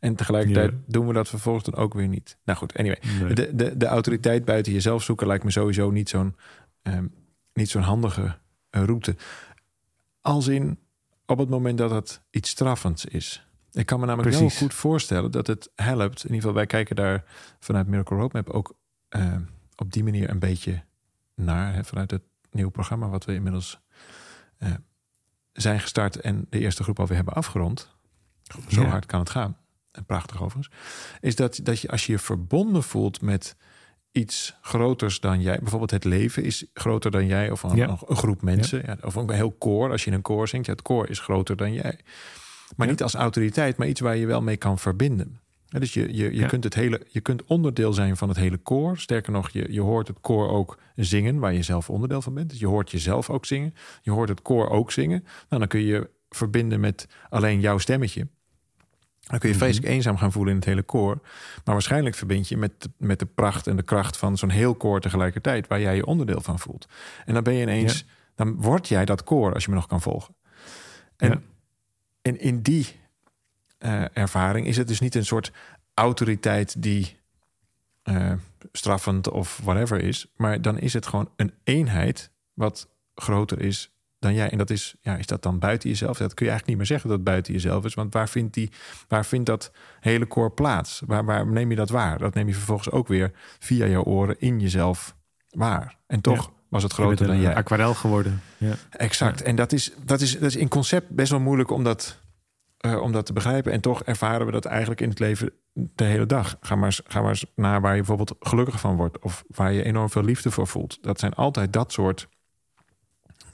En 0.00 0.14
tegelijkertijd 0.16 0.70
Ja. 0.70 0.76
doen 0.86 1.06
we 1.06 1.12
dat 1.12 1.28
vervolgens 1.28 1.64
dan 1.64 1.74
ook 1.74 1.94
weer 1.94 2.08
niet. 2.08 2.36
Nou 2.44 2.58
goed, 2.58 2.76
anyway. 2.76 2.98
Nee. 3.22 3.34
De, 3.34 3.56
de, 3.56 3.76
de 3.76 3.86
autoriteit 3.86 4.44
buiten 4.44 4.72
jezelf 4.72 5.02
zoeken 5.02 5.26
lijkt 5.26 5.44
me 5.44 5.50
sowieso 5.50 5.90
niet 5.90 6.08
zo'n 6.08 6.34
ehm, 6.82 7.06
niet 7.52 7.70
zo'n 7.70 7.82
handige 7.82 8.36
eh, 8.70 8.84
route. 8.84 9.16
Als 10.20 10.46
in 10.48 10.78
op 11.26 11.38
het 11.38 11.48
moment 11.48 11.78
dat 11.78 11.90
het 11.90 12.22
iets 12.30 12.50
straffends 12.50 13.04
is. 13.04 13.44
Ik 13.72 13.86
kan 13.86 14.00
me 14.00 14.06
namelijk 14.06 14.36
Precies. 14.36 14.58
wel 14.58 14.68
goed 14.68 14.76
voorstellen 14.78 15.30
dat 15.30 15.46
het 15.46 15.70
helpt. 15.74 16.18
In 16.18 16.24
ieder 16.24 16.36
geval, 16.40 16.54
wij 16.54 16.66
kijken 16.66 16.96
daar 16.96 17.24
vanuit 17.60 17.86
Miracle 17.86 18.16
Roadmap 18.16 18.48
ook 18.48 18.74
eh, 19.08 19.34
op 19.80 19.92
die 19.92 20.04
manier 20.04 20.30
een 20.30 20.38
beetje 20.38 20.82
naar. 21.34 21.74
Hè, 21.74 21.84
vanuit 21.84 22.10
het 22.10 22.22
nieuwe 22.50 22.70
programma 22.70 23.08
wat 23.08 23.24
we 23.24 23.34
inmiddels 23.34 23.80
eh, 24.58 24.72
zijn 25.52 25.80
gestart 25.80 26.16
en 26.20 26.46
de 26.50 26.58
eerste 26.58 26.82
groep 26.82 26.98
alweer 27.00 27.16
hebben 27.16 27.34
afgerond. 27.34 27.94
Zo 28.68 28.82
Ja. 28.82 28.88
hard 28.88 29.06
kan 29.06 29.20
het 29.20 29.30
gaan. 29.30 29.56
En 29.92 30.04
prachtig 30.04 30.42
overigens. 30.42 30.76
Is 31.20 31.36
dat, 31.36 31.60
dat 31.62 31.80
je 31.80 31.88
als 31.88 32.06
je 32.06 32.12
je 32.12 32.18
verbonden 32.18 32.82
voelt 32.82 33.20
met 33.20 33.56
iets 34.12 34.54
groters 34.62 35.20
dan 35.20 35.40
jij. 35.40 35.58
Bijvoorbeeld 35.58 35.90
het 35.90 36.04
leven 36.04 36.42
is 36.44 36.66
groter 36.74 37.10
dan 37.10 37.26
jij. 37.26 37.50
Of 37.50 37.62
een, 37.62 37.76
Ja. 37.76 37.88
een 38.06 38.16
groep 38.16 38.42
mensen. 38.42 38.82
Ja. 38.86 38.96
of 39.02 39.14
een 39.14 39.30
heel 39.30 39.50
koor. 39.52 39.90
Als 39.90 40.04
je 40.04 40.10
in 40.10 40.16
een 40.16 40.22
koor 40.22 40.48
zingt. 40.48 40.66
Ja, 40.66 40.72
het 40.72 40.82
koor 40.82 41.08
is 41.08 41.18
groter 41.20 41.56
dan 41.56 41.72
jij. 41.72 41.98
Maar 42.76 42.86
niet 42.86 43.02
als 43.02 43.14
autoriteit. 43.14 43.76
Maar 43.76 43.88
iets 43.88 44.00
waar 44.00 44.16
je 44.16 44.26
wel 44.26 44.42
mee 44.42 44.56
kan 44.56 44.78
verbinden. 44.78 45.40
Ja, 45.72 45.78
dus 45.78 45.94
je, 45.94 46.00
je, 46.16 46.24
je, 46.24 46.34
Ja. 46.34 46.46
kunt 46.46 46.64
het 46.64 46.74
hele, 46.74 47.00
je 47.08 47.20
kunt 47.20 47.44
onderdeel 47.44 47.92
zijn 47.92 48.16
van 48.16 48.28
het 48.28 48.36
hele 48.38 48.56
koor. 48.56 48.98
Sterker 48.98 49.32
nog, 49.32 49.50
je, 49.50 49.72
je 49.72 49.80
hoort 49.80 50.08
het 50.08 50.20
koor 50.20 50.48
ook 50.50 50.78
zingen. 50.96 51.38
Waar 51.38 51.52
je 51.52 51.62
zelf 51.62 51.90
onderdeel 51.90 52.22
van 52.22 52.34
bent. 52.34 52.50
Dus 52.50 52.58
je 52.58 52.66
hoort 52.66 52.90
jezelf 52.90 53.30
ook 53.30 53.46
zingen. 53.46 53.74
Je 54.02 54.10
hoort 54.10 54.28
het 54.28 54.42
koor 54.42 54.68
ook 54.68 54.92
zingen. 54.92 55.20
Nou, 55.48 55.60
dan 55.60 55.66
kun 55.66 55.80
je 55.80 56.10
verbinden 56.28 56.80
met 56.80 57.08
alleen 57.28 57.60
jouw 57.60 57.78
stemmetje. 57.78 58.26
Dan 59.20 59.38
kun 59.38 59.48
je 59.48 59.54
Mhm. 59.54 59.64
vreselijk 59.64 59.92
eenzaam 59.92 60.16
gaan 60.16 60.32
voelen 60.32 60.52
in 60.52 60.58
het 60.58 60.68
hele 60.68 60.82
koor. 60.82 61.18
Maar 61.64 61.74
waarschijnlijk 61.74 62.14
verbind 62.14 62.48
je 62.48 62.56
met, 62.56 62.88
met 62.96 63.18
de 63.18 63.26
pracht 63.26 63.66
en 63.66 63.76
de 63.76 63.82
kracht 63.82 64.16
van 64.16 64.38
zo'n 64.38 64.50
heel 64.50 64.74
koor 64.74 65.00
tegelijkertijd, 65.00 65.66
waar 65.66 65.80
jij 65.80 65.96
je 65.96 66.06
onderdeel 66.06 66.40
van 66.40 66.58
voelt. 66.58 66.88
En 67.24 67.34
dan 67.34 67.42
ben 67.42 67.54
je 67.54 67.62
ineens, 67.62 68.04
dan 68.34 68.54
word 68.60 68.88
jij 68.88 69.04
dat 69.04 69.24
koor 69.24 69.54
als 69.54 69.64
je 69.64 69.70
me 69.70 69.76
nog 69.76 69.86
kan 69.86 70.00
volgen. 70.00 70.34
En, 71.16 71.44
en 72.22 72.40
in 72.40 72.60
die 72.62 72.86
eh, 73.80 74.04
ervaring 74.12 74.66
is 74.66 74.76
het 74.76 74.88
dus 74.88 75.00
niet 75.00 75.14
een 75.14 75.24
soort 75.24 75.52
autoriteit 75.94 76.82
die 76.82 77.18
eh, 78.02 78.32
straffend 78.72 79.30
of 79.30 79.60
whatever 79.62 80.00
is, 80.00 80.26
maar 80.36 80.62
dan 80.62 80.78
is 80.78 80.92
het 80.92 81.06
gewoon 81.06 81.30
een 81.36 81.52
eenheid 81.64 82.30
wat 82.54 82.88
groter 83.14 83.60
is 83.60 83.92
dan 84.18 84.34
jij. 84.34 84.50
En 84.50 84.58
dat 84.58 84.70
is, 84.70 84.94
ja, 85.00 85.16
is 85.16 85.26
dat 85.26 85.42
dan 85.42 85.58
buiten 85.58 85.88
jezelf? 85.88 86.18
Dat 86.18 86.34
kun 86.34 86.46
je 86.46 86.50
eigenlijk 86.50 86.66
niet 86.66 86.76
meer 86.76 86.86
zeggen 86.86 87.08
dat 87.08 87.18
het 87.18 87.26
buiten 87.26 87.52
jezelf 87.52 87.84
is. 87.84 87.94
Want 87.94 88.12
waar 88.12 88.28
vindt, 88.28 88.54
die, 88.54 88.70
waar 89.08 89.26
vindt 89.26 89.46
dat 89.46 89.72
hele 90.00 90.26
koor 90.26 90.52
plaats? 90.52 91.02
Waar, 91.06 91.24
waar 91.24 91.46
neem 91.46 91.70
je 91.70 91.76
dat 91.76 91.90
waar? 91.90 92.18
Dat 92.18 92.34
neem 92.34 92.46
je 92.46 92.54
vervolgens 92.54 92.90
ook 92.90 93.08
weer 93.08 93.32
via 93.58 93.86
jouw 93.86 94.02
oren 94.02 94.40
in 94.40 94.60
jezelf 94.60 95.16
waar. 95.50 95.96
En 96.06 96.20
toch 96.20 96.52
was 96.68 96.82
het 96.82 96.92
groter 96.92 97.26
dan 97.26 97.40
jij. 97.40 97.54
aquarel 97.54 97.94
geworden. 97.94 98.42
Ja. 98.56 98.74
Exact. 98.90 99.42
En 99.42 99.56
dat 99.56 99.72
is, 99.72 99.92
dat, 100.04 100.20
is, 100.20 100.32
dat 100.32 100.42
is 100.42 100.56
in 100.56 100.68
concept 100.68 101.08
best 101.08 101.30
wel 101.30 101.40
moeilijk 101.40 101.70
om 101.70 101.84
dat, 101.84 102.20
eh, 102.80 103.00
om 103.02 103.12
dat 103.12 103.26
te 103.26 103.32
begrijpen. 103.32 103.72
En 103.72 103.80
toch 103.80 104.02
ervaren 104.02 104.46
we 104.46 104.52
dat 104.52 104.64
eigenlijk 104.64 105.00
in 105.00 105.08
het 105.08 105.18
leven 105.18 105.52
de 105.72 106.04
hele 106.04 106.26
dag. 106.26 106.56
Ga 106.60 106.74
maar, 106.74 106.84
eens, 106.84 107.00
ga 107.06 107.20
maar 107.20 107.28
eens 107.28 107.46
naar 107.54 107.80
waar 107.80 107.90
je 107.92 107.96
bijvoorbeeld 107.98 108.34
gelukkig 108.40 108.80
van 108.80 108.96
wordt. 108.96 109.18
Of 109.18 109.44
waar 109.46 109.72
je 109.72 109.82
enorm 109.84 110.10
veel 110.10 110.24
liefde 110.24 110.50
voor 110.50 110.66
voelt. 110.66 110.98
Dat 111.02 111.18
zijn 111.20 111.34
altijd 111.34 111.72
dat 111.72 111.92
soort, 111.92 112.28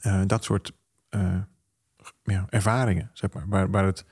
eh, 0.00 0.23
dat 0.26 0.44
soort 0.44 0.73
eh, 1.08 1.38
ja, 2.23 2.46
ervaringen, 2.49 3.11
zeg 3.12 3.32
maar. 3.32 3.44
Waar, 3.49 3.70
waar 3.70 3.84
het 3.84 4.05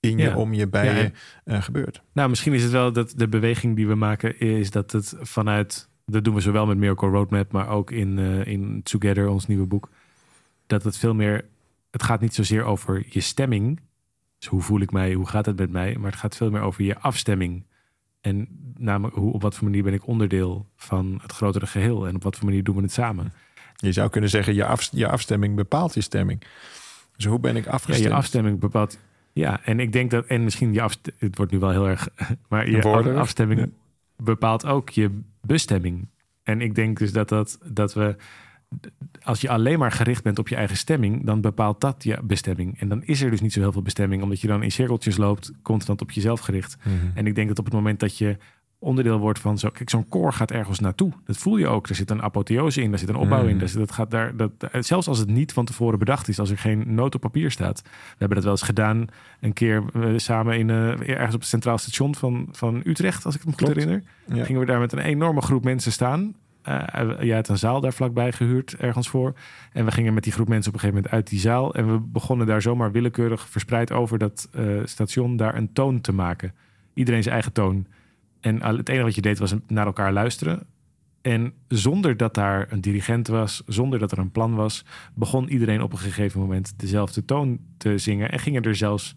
in 0.00 0.18
je, 0.18 0.24
Ja. 0.24 0.36
om 0.36 0.52
je, 0.52 0.68
bij 0.68 0.84
Ja, 0.84 0.92
je 0.92 1.12
en- 1.44 1.62
gebeurt. 1.62 2.02
Nou, 2.12 2.28
misschien 2.28 2.52
is 2.52 2.62
het 2.62 2.72
wel 2.72 2.92
dat 2.92 3.12
de 3.16 3.28
beweging 3.28 3.76
die 3.76 3.86
we 3.88 3.94
maken 3.94 4.38
is 4.40 4.70
dat 4.70 4.92
het 4.92 5.14
vanuit, 5.20 5.88
dat 6.06 6.24
doen 6.24 6.34
we 6.34 6.40
zowel 6.40 6.66
met 6.66 6.76
Miracle 6.78 7.08
Roadmap, 7.08 7.52
maar 7.52 7.68
ook 7.68 7.90
in, 7.90 8.18
in 8.46 8.82
Together, 8.82 9.28
ons 9.28 9.46
nieuwe 9.46 9.66
boek, 9.66 9.88
dat 10.66 10.82
het 10.84 10.96
veel 10.96 11.14
meer, 11.14 11.44
het 11.90 12.02
gaat 12.02 12.20
niet 12.20 12.34
zozeer 12.34 12.64
over 12.64 13.04
je 13.08 13.20
stemming, 13.20 13.80
dus 14.44 14.52
hoe 14.52 14.62
voel 14.62 14.80
ik 14.80 14.90
mij, 14.92 15.12
hoe 15.12 15.26
gaat 15.28 15.46
het 15.46 15.58
met 15.58 15.70
mij, 15.70 15.96
maar 15.98 16.10
het 16.10 16.20
gaat 16.20 16.36
veel 16.36 16.50
meer 16.50 16.60
over 16.60 16.84
je 16.84 16.98
afstemming. 16.98 17.64
En 18.20 18.48
namelijk, 18.78 19.16
hoe, 19.16 19.32
op 19.32 19.42
wat 19.42 19.54
voor 19.54 19.64
manier 19.64 19.82
ben 19.82 19.92
ik 19.92 20.06
onderdeel 20.06 20.66
van 20.76 21.18
het 21.22 21.32
grotere 21.32 21.66
geheel 21.66 22.06
en 22.06 22.14
op 22.14 22.22
wat 22.22 22.36
voor 22.36 22.44
manier 22.44 22.64
doen 22.64 22.76
we 22.76 22.82
het 22.82 22.92
samen. 22.92 23.32
Je 23.76 23.92
zou 23.92 24.10
kunnen 24.10 24.30
zeggen, 24.30 24.54
je, 24.54 24.64
af, 24.64 24.88
je 24.92 25.08
afstemming 25.08 25.56
bepaalt 25.56 25.94
je 25.94 26.00
stemming. 26.00 26.42
Dus 27.16 27.24
hoe 27.24 27.38
ben 27.40 27.56
ik 27.56 27.64
Ja, 27.64 27.70
afgestemd? 27.70 28.08
je 28.10 28.14
afstemming 28.14 28.58
bepaalt. 28.58 28.98
Ja, 29.32 29.60
en 29.64 29.80
ik 29.80 29.92
denk 29.92 30.10
dat, 30.10 30.26
en 30.26 30.44
misschien 30.44 30.72
je 30.72 30.82
afstemming, 30.82 31.24
het 31.24 31.36
wordt 31.36 31.52
nu 31.52 31.58
wel 31.58 31.70
heel 31.70 31.88
erg, 31.88 32.08
maar 32.48 32.70
je 32.70 33.14
afstemming 33.18 33.60
Ja. 33.60 33.66
bepaalt 34.16 34.66
ook 34.66 34.88
je 34.88 35.20
bestemming. 35.40 36.08
En 36.42 36.60
ik 36.60 36.74
denk 36.74 36.98
dus 36.98 37.12
dat, 37.12 37.28
dat, 37.28 37.58
dat 37.64 37.94
we, 37.94 38.16
als 39.22 39.40
je 39.40 39.48
alleen 39.48 39.78
maar 39.78 39.92
gericht 39.92 40.22
bent 40.22 40.38
op 40.38 40.48
je 40.48 40.56
eigen 40.56 40.76
stemming, 40.76 41.24
dan 41.26 41.40
bepaalt 41.40 41.80
dat 41.80 42.04
je 42.04 42.18
bestemming. 42.22 42.80
En 42.80 42.88
dan 42.88 43.02
is 43.04 43.22
er 43.22 43.30
dus 43.30 43.40
niet 43.40 43.52
zo 43.52 43.60
heel 43.60 43.72
veel 43.72 43.82
bestemming, 43.82 44.22
omdat 44.22 44.40
je 44.40 44.46
dan 44.46 44.62
in 44.62 44.72
cirkeltjes 44.72 45.16
loopt, 45.16 45.52
constant 45.62 46.00
op 46.02 46.10
jezelf 46.10 46.40
gericht. 46.40 46.76
Mhm. 46.82 46.94
En 47.14 47.26
ik 47.26 47.34
denk 47.34 47.48
dat 47.48 47.58
op 47.58 47.64
het 47.64 47.74
moment 47.74 48.00
dat 48.00 48.18
je 48.18 48.36
onderdeel 48.78 49.18
wordt 49.18 49.38
van 49.38 49.58
zo, 49.58 49.68
kijk, 49.70 49.90
zo'n 49.90 50.08
koor 50.08 50.32
gaat 50.32 50.50
ergens 50.50 50.78
naartoe. 50.78 51.12
Dat 51.24 51.36
voel 51.36 51.56
je 51.56 51.66
ook. 51.66 51.88
Er 51.88 51.94
zit 51.94 52.10
een 52.10 52.22
apotheose 52.22 52.82
in, 52.82 52.90
daar 52.90 52.98
zit 52.98 53.08
een 53.08 53.16
opbouw 53.16 53.42
Mm. 53.42 53.48
in. 53.48 53.58
Daar 53.58 53.68
zit, 53.68 53.78
dat 53.78 53.92
gaat 53.92 54.10
daar, 54.10 54.36
dat, 54.36 54.50
zelfs 54.80 55.08
als 55.08 55.18
het 55.18 55.28
niet 55.28 55.52
van 55.52 55.64
tevoren 55.64 55.98
bedacht 55.98 56.28
is, 56.28 56.38
als 56.38 56.50
er 56.50 56.58
geen 56.58 56.94
noot 56.94 57.14
op 57.14 57.20
papier 57.20 57.50
staat. 57.50 57.82
We 57.82 57.90
hebben 58.18 58.34
dat 58.36 58.42
wel 58.44 58.52
eens 58.52 58.62
gedaan, 58.62 59.06
een 59.40 59.52
keer 59.52 59.82
eh, 59.94 60.02
samen 60.16 60.58
in, 60.58 60.70
eh, 60.70 61.08
ergens 61.08 61.34
op 61.34 61.40
het 61.40 61.48
centraal 61.48 61.78
station 61.78 62.14
van, 62.14 62.48
van 62.50 62.80
Utrecht, 62.84 63.24
als 63.24 63.34
ik 63.34 63.40
het 63.40 63.50
me 63.50 63.56
goed 63.56 63.64
Klopt. 63.64 63.80
herinner. 63.80 64.04
Ja. 64.36 64.44
Gingen 64.44 64.60
we 64.60 64.66
daar 64.66 64.80
met 64.80 64.92
een 64.92 64.98
enorme 64.98 65.40
groep 65.42 65.64
mensen 65.64 65.92
staan. 65.92 66.34
Eh 66.64 67.20
jij 67.20 67.36
had 67.36 67.48
een 67.48 67.58
zaal 67.58 67.80
daar 67.80 67.92
vlakbij 67.92 68.32
gehuurd, 68.32 68.76
ergens 68.76 69.08
voor. 69.08 69.34
En 69.72 69.84
we 69.84 69.90
gingen 69.90 70.14
met 70.14 70.24
die 70.24 70.32
groep 70.32 70.48
mensen 70.48 70.68
op 70.68 70.74
een 70.74 70.80
gegeven 70.80 71.02
moment 71.02 71.20
uit 71.20 71.30
die 71.30 71.40
zaal. 71.40 71.74
En 71.74 71.92
we 71.92 71.98
begonnen 71.98 72.46
daar 72.46 72.62
zomaar 72.62 72.92
willekeurig 72.92 73.48
verspreid 73.48 73.92
over 73.92 74.18
dat 74.18 74.48
eh, 74.52 74.66
station 74.84 75.36
daar 75.36 75.54
een 75.54 75.72
toon 75.72 76.00
te 76.00 76.12
maken. 76.12 76.54
Iedereen 76.94 77.22
zijn 77.22 77.34
eigen 77.34 77.52
toon. 77.52 77.86
En 78.40 78.62
het 78.62 78.88
enige 78.88 79.04
wat 79.04 79.14
je 79.14 79.20
deed 79.20 79.38
was 79.38 79.54
naar 79.66 79.86
elkaar 79.86 80.12
luisteren. 80.12 80.66
En 81.22 81.52
zonder 81.68 82.16
dat 82.16 82.34
daar 82.34 82.72
een 82.72 82.80
dirigent 82.80 83.28
was, 83.28 83.62
zonder 83.66 83.98
dat 83.98 84.12
er 84.12 84.18
een 84.18 84.30
plan 84.30 84.54
was, 84.54 84.84
begon 85.14 85.48
iedereen 85.48 85.82
op 85.82 85.92
een 85.92 85.98
gegeven 85.98 86.40
moment 86.40 86.78
dezelfde 86.78 87.24
toon 87.24 87.58
te 87.76 87.98
zingen. 87.98 88.30
En 88.30 88.38
gingen 88.38 88.62
er 88.62 88.76
zelfs 88.76 89.16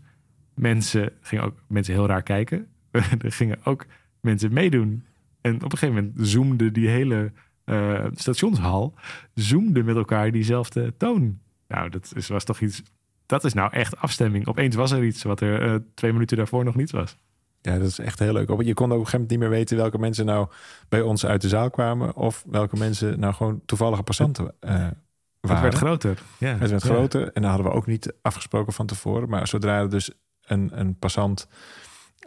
mensen, 0.53 1.11
gingen 1.21 1.45
ook 1.45 1.55
mensen 1.67 1.93
heel 1.93 2.07
raar 2.07 2.23
kijken. 2.23 2.67
er 2.91 3.31
gingen 3.31 3.57
ook 3.63 3.85
mensen 4.21 4.53
meedoen. 4.53 5.03
En 5.47 5.55
op 5.55 5.71
een 5.71 5.77
gegeven 5.77 5.95
moment 5.95 6.27
zoomde 6.27 6.71
die 6.71 6.87
hele 6.87 7.31
eh, 7.63 8.05
stationshal 8.13 8.93
zoomde 9.33 9.83
met 9.83 9.95
elkaar 9.95 10.31
diezelfde 10.31 10.93
toon. 10.97 11.39
Nou, 11.67 11.89
dat 11.89 12.11
is, 12.15 12.27
was 12.27 12.43
toch 12.43 12.59
iets. 12.59 12.83
Dat 13.25 13.43
is 13.43 13.53
nou 13.53 13.71
echt 13.71 13.97
afstemming. 13.97 14.47
Opeens 14.47 14.75
was 14.75 14.91
er 14.91 15.03
iets 15.03 15.23
wat 15.23 15.41
er 15.41 15.61
eh, 15.61 15.75
twee 15.93 16.13
minuten 16.13 16.37
daarvoor 16.37 16.63
nog 16.63 16.75
niet 16.75 16.91
was. 16.91 17.17
Ja, 17.61 17.77
dat 17.77 17.87
is 17.87 17.99
echt 17.99 18.19
heel 18.19 18.33
leuk. 18.33 18.61
Je 18.61 18.73
kon 18.73 18.91
op 18.91 18.97
een 18.99 19.05
gegeven 19.05 19.11
moment 19.11 19.29
niet 19.29 19.39
meer 19.39 19.49
weten 19.49 19.77
welke 19.77 19.97
mensen 19.97 20.25
nou 20.25 20.47
bij 20.89 21.01
ons 21.01 21.25
uit 21.25 21.41
de 21.41 21.47
zaal 21.47 21.69
kwamen. 21.69 22.15
Of 22.15 22.43
welke 22.47 22.77
mensen 22.77 23.19
nou 23.19 23.33
gewoon 23.33 23.61
toevallige 23.65 24.03
passanten 24.03 24.43
uh, 24.45 24.69
waren. 24.69 24.95
Het 25.39 25.59
werd 25.59 25.75
groter. 25.75 26.21
Ja. 26.37 26.57
Het 26.57 26.69
werd 26.69 26.83
groter. 26.83 27.21
En 27.21 27.41
dan 27.41 27.51
hadden 27.51 27.71
we 27.71 27.77
ook 27.77 27.85
niet 27.85 28.13
afgesproken 28.21 28.73
van 28.73 28.85
tevoren. 28.85 29.29
Maar 29.29 29.47
zodra 29.47 29.79
er 29.79 29.89
dus 29.89 30.11
een, 30.41 30.79
een 30.79 30.97
passant 30.99 31.47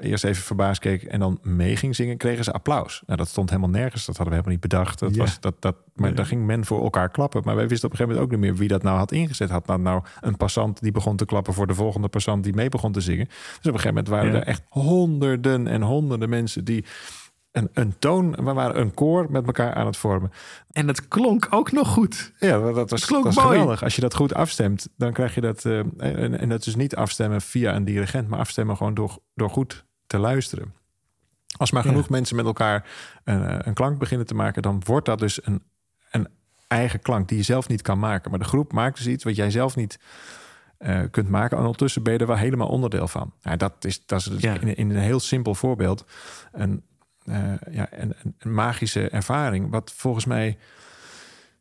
eerst 0.01 0.25
even 0.25 0.43
verbaasd 0.43 0.81
keek 0.81 1.03
en 1.03 1.21
dan 1.21 1.39
mee 1.43 1.77
ging 1.77 1.97
zingen, 1.97 2.17
kregen 2.17 2.45
ze 2.45 2.53
applaus. 2.53 3.03
Nou, 3.07 3.19
dat 3.19 3.29
stond 3.29 3.51
helemaal 3.51 3.71
nergens. 3.71 4.05
Dat 4.05 4.17
hadden 4.17 4.35
we 4.35 4.41
helemaal 4.41 4.53
niet 4.53 4.71
bedacht. 4.71 4.99
Dat 4.99 5.17
was, 5.17 5.41
dat, 5.41 5.55
dat, 5.59 5.77
maar 5.95 6.15
daar 6.15 6.27
ging 6.27 6.47
men 6.47 6.65
voor 6.65 6.83
elkaar 6.83 7.09
klappen. 7.09 7.43
Maar 7.45 7.57
wij 7.57 7.69
wisten 7.69 7.87
op 7.87 7.93
een 7.93 7.99
gegeven 7.99 8.19
moment 8.19 8.35
ook 8.35 8.41
niet 8.41 8.51
meer 8.51 8.61
wie 8.61 8.69
dat 8.69 8.83
nou 8.83 8.99
had 8.99 9.13
ingezet. 9.13 9.51
Had 9.51 9.67
nou, 9.67 9.81
nou 9.81 10.03
een 10.21 10.37
passant 10.37 10.81
die 10.81 10.93
begon 10.93 11.17
te 11.17 11.25
klappen 11.25 11.55
voor 11.55 11.67
de 11.67 11.75
volgende 11.75 12.09
passant 12.09 12.45
die 12.45 12.55
mee 12.55 12.69
begon 12.69 12.93
te 12.93 13.01
zingen. 13.01 13.27
Dus 13.27 13.37
op 13.37 13.65
een 13.65 13.73
gegeven 13.73 13.89
moment 13.89 14.09
waren 14.09 14.35
er 14.35 14.47
echt 14.47 14.63
honderden 14.69 15.67
en 15.67 15.83
honderden 15.83 16.29
mensen 16.29 16.65
die 16.65 16.85
een, 17.53 17.69
een 17.73 17.99
toon, 17.99 18.31
we 18.31 18.53
waren 18.53 18.81
een 18.81 18.95
koor 18.95 19.27
met 19.31 19.47
elkaar 19.47 19.75
aan 19.75 19.87
het 19.87 19.97
vormen. 19.97 20.33
En 20.71 20.89
het 20.89 21.09
klonk 21.09 21.47
ook 21.51 21.73
nog 21.73 21.89
goed. 21.89 22.33
Ja, 22.39 22.73
dat 22.73 22.91
was, 22.91 23.07
klonk 23.07 23.25
dat 23.25 23.35
was 23.35 23.45
geweldig. 23.45 23.83
Als 23.83 23.95
je 23.95 24.01
dat 24.01 24.15
goed 24.15 24.35
afstemt, 24.35 24.89
dan 24.97 25.13
krijg 25.13 25.35
je 25.35 25.41
dat. 25.41 25.65
Uh, 25.65 25.79
en, 25.99 26.39
en 26.39 26.49
dat 26.49 26.67
is 26.67 26.75
niet 26.75 26.97
afstemmen 26.97 27.41
via 27.41 27.75
een 27.75 27.85
dirigent, 27.85 28.29
maar 28.29 28.39
afstemmen 28.39 28.77
gewoon 28.77 28.95
door, 28.95 29.19
door 29.35 29.51
goed 29.51 29.85
te 30.11 30.19
luisteren. 30.19 30.75
Als 31.57 31.71
maar 31.71 31.83
genoeg 31.83 32.09
mensen 32.09 32.37
met 32.37 32.45
elkaar 32.45 32.89
een, 33.25 33.45
eh, 33.45 33.59
een, 33.59 33.75
klank 33.75 33.99
beginnen 33.99 34.27
te 34.27 34.35
maken, 34.35 34.63
dan 34.63 34.83
wordt 34.85 35.07
dat 35.07 35.19
dus 35.19 35.47
een, 35.47 35.63
een 36.11 36.29
eigen 36.67 37.01
klank 37.01 37.29
die 37.29 37.37
je 37.37 37.43
zelf 37.43 37.69
niet 37.69 37.83
kan 37.83 37.99
maken. 37.99 38.31
Maar 38.31 38.39
de 38.39 38.45
groep 38.45 38.73
maakt 38.73 38.97
dus 38.97 39.07
iets 39.07 39.25
wat 39.25 39.37
jij 39.37 39.51
zelf 39.51 39.77
niet 39.77 39.99
uh, 40.79 41.01
kunt 41.11 41.29
maken. 41.29 41.57
En 41.57 41.63
ondertussen 41.63 42.03
ben 42.03 42.13
je 42.13 42.19
er 42.19 42.27
wel 42.27 42.37
helemaal 42.37 42.69
onderdeel 42.69 43.09
van. 43.09 43.33
Ja, 43.43 43.57
dat 43.57 43.85
is, 43.85 44.07
dat 44.07 44.19
is 44.19 44.25
dus 44.25 44.43
in, 44.43 44.77
in, 44.77 44.91
een 44.91 44.97
heel 44.97 45.21
simpel 45.21 45.55
voorbeeld 45.55 46.05
een, 46.53 46.83
uh, 47.25 47.53
ja, 47.71 47.89
een, 47.91 48.15
een, 48.39 48.53
magische 48.53 49.09
ervaring. 49.09 49.71
Wat 49.71 49.93
volgens 49.97 50.25
mij 50.25 50.59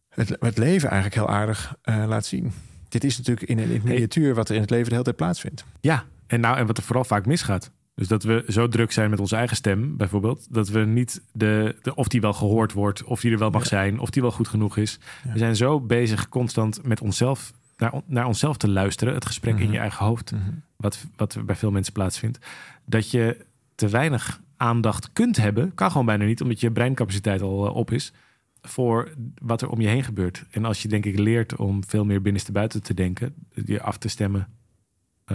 het, 0.09 0.35
het 0.39 0.57
leven 0.57 0.89
eigenlijk 0.89 1.21
heel 1.21 1.35
aardig 1.35 1.75
uh, 1.83 2.05
laat 2.07 2.25
zien. 2.25 2.53
Dit 2.89 3.03
is 3.03 3.17
natuurlijk 3.17 3.49
in 3.49 3.59
een 3.59 3.81
miniatuur 3.83 4.35
wat 4.35 4.49
er 4.49 4.55
in 4.55 4.61
het 4.61 4.69
leven 4.69 4.85
de 4.85 4.91
hele 4.91 5.03
tijd 5.03 5.15
plaatsvindt. 5.15 5.65
Ja, 5.79 6.05
en, 6.27 6.39
nou, 6.39 6.57
en 6.57 6.65
wat 6.65 6.77
er 6.77 6.83
vooral 6.83 7.03
vaak 7.03 7.25
misgaat. 7.25 7.71
Dus 7.99 8.07
dat 8.07 8.23
we 8.23 8.43
zo 8.47 8.67
druk 8.67 8.91
zijn 8.91 9.09
met 9.09 9.19
onze 9.19 9.35
eigen 9.35 9.55
stem, 9.55 9.97
bijvoorbeeld, 9.97 10.47
dat 10.49 10.69
we 10.69 10.79
niet 10.79 11.21
de, 11.31 11.75
de 11.81 11.95
of 11.95 12.07
die 12.07 12.21
wel 12.21 12.33
gehoord 12.33 12.73
wordt, 12.73 13.03
of 13.03 13.21
die 13.21 13.31
er 13.31 13.37
wel 13.37 13.49
mag 13.49 13.65
zijn, 13.65 13.99
of 13.99 14.09
die 14.09 14.21
wel 14.21 14.31
goed 14.31 14.47
genoeg 14.47 14.77
is. 14.77 14.99
We 15.33 15.37
zijn 15.37 15.55
zo 15.55 15.79
bezig 15.79 16.29
constant 16.29 16.83
met 16.83 17.01
onszelf, 17.01 17.53
naar, 17.77 17.93
naar 18.05 18.25
onszelf 18.25 18.57
te 18.57 18.69
luisteren, 18.69 19.13
het 19.13 19.25
gesprek 19.25 19.53
in 19.53 19.65
je 19.65 19.67
mhm. 19.67 19.81
eigen 19.81 20.05
hoofd, 20.05 20.31
mhm. 20.31 20.51
wat, 20.75 21.05
wat 21.15 21.37
bij 21.45 21.55
veel 21.55 21.71
mensen 21.71 21.93
plaatsvindt, 21.93 22.39
dat 22.85 23.11
je 23.11 23.45
te 23.75 23.87
weinig 23.87 24.41
aandacht 24.57 25.13
kunt 25.13 25.37
hebben, 25.37 25.73
kan 25.73 25.91
gewoon 25.91 26.05
bijna 26.05 26.25
niet, 26.25 26.41
omdat 26.41 26.59
je 26.59 26.71
breincapaciteit 26.71 27.41
al 27.41 27.65
eh, 27.65 27.75
op 27.75 27.91
is, 27.91 28.13
voor 28.61 29.13
wat 29.41 29.61
er 29.61 29.69
om 29.69 29.81
je 29.81 29.87
heen 29.87 30.03
gebeurt. 30.03 30.45
En 30.51 30.65
als 30.65 30.81
je 30.81 30.87
denk 30.87 31.05
ik 31.05 31.19
leert 31.19 31.55
om 31.55 31.83
veel 31.87 32.05
meer 32.05 32.21
binnenste 32.21 32.51
buiten 32.51 32.83
te 32.83 32.93
denken, 32.93 33.33
je 33.65 33.81
af 33.81 33.97
te 33.97 34.07
stemmen 34.07 34.47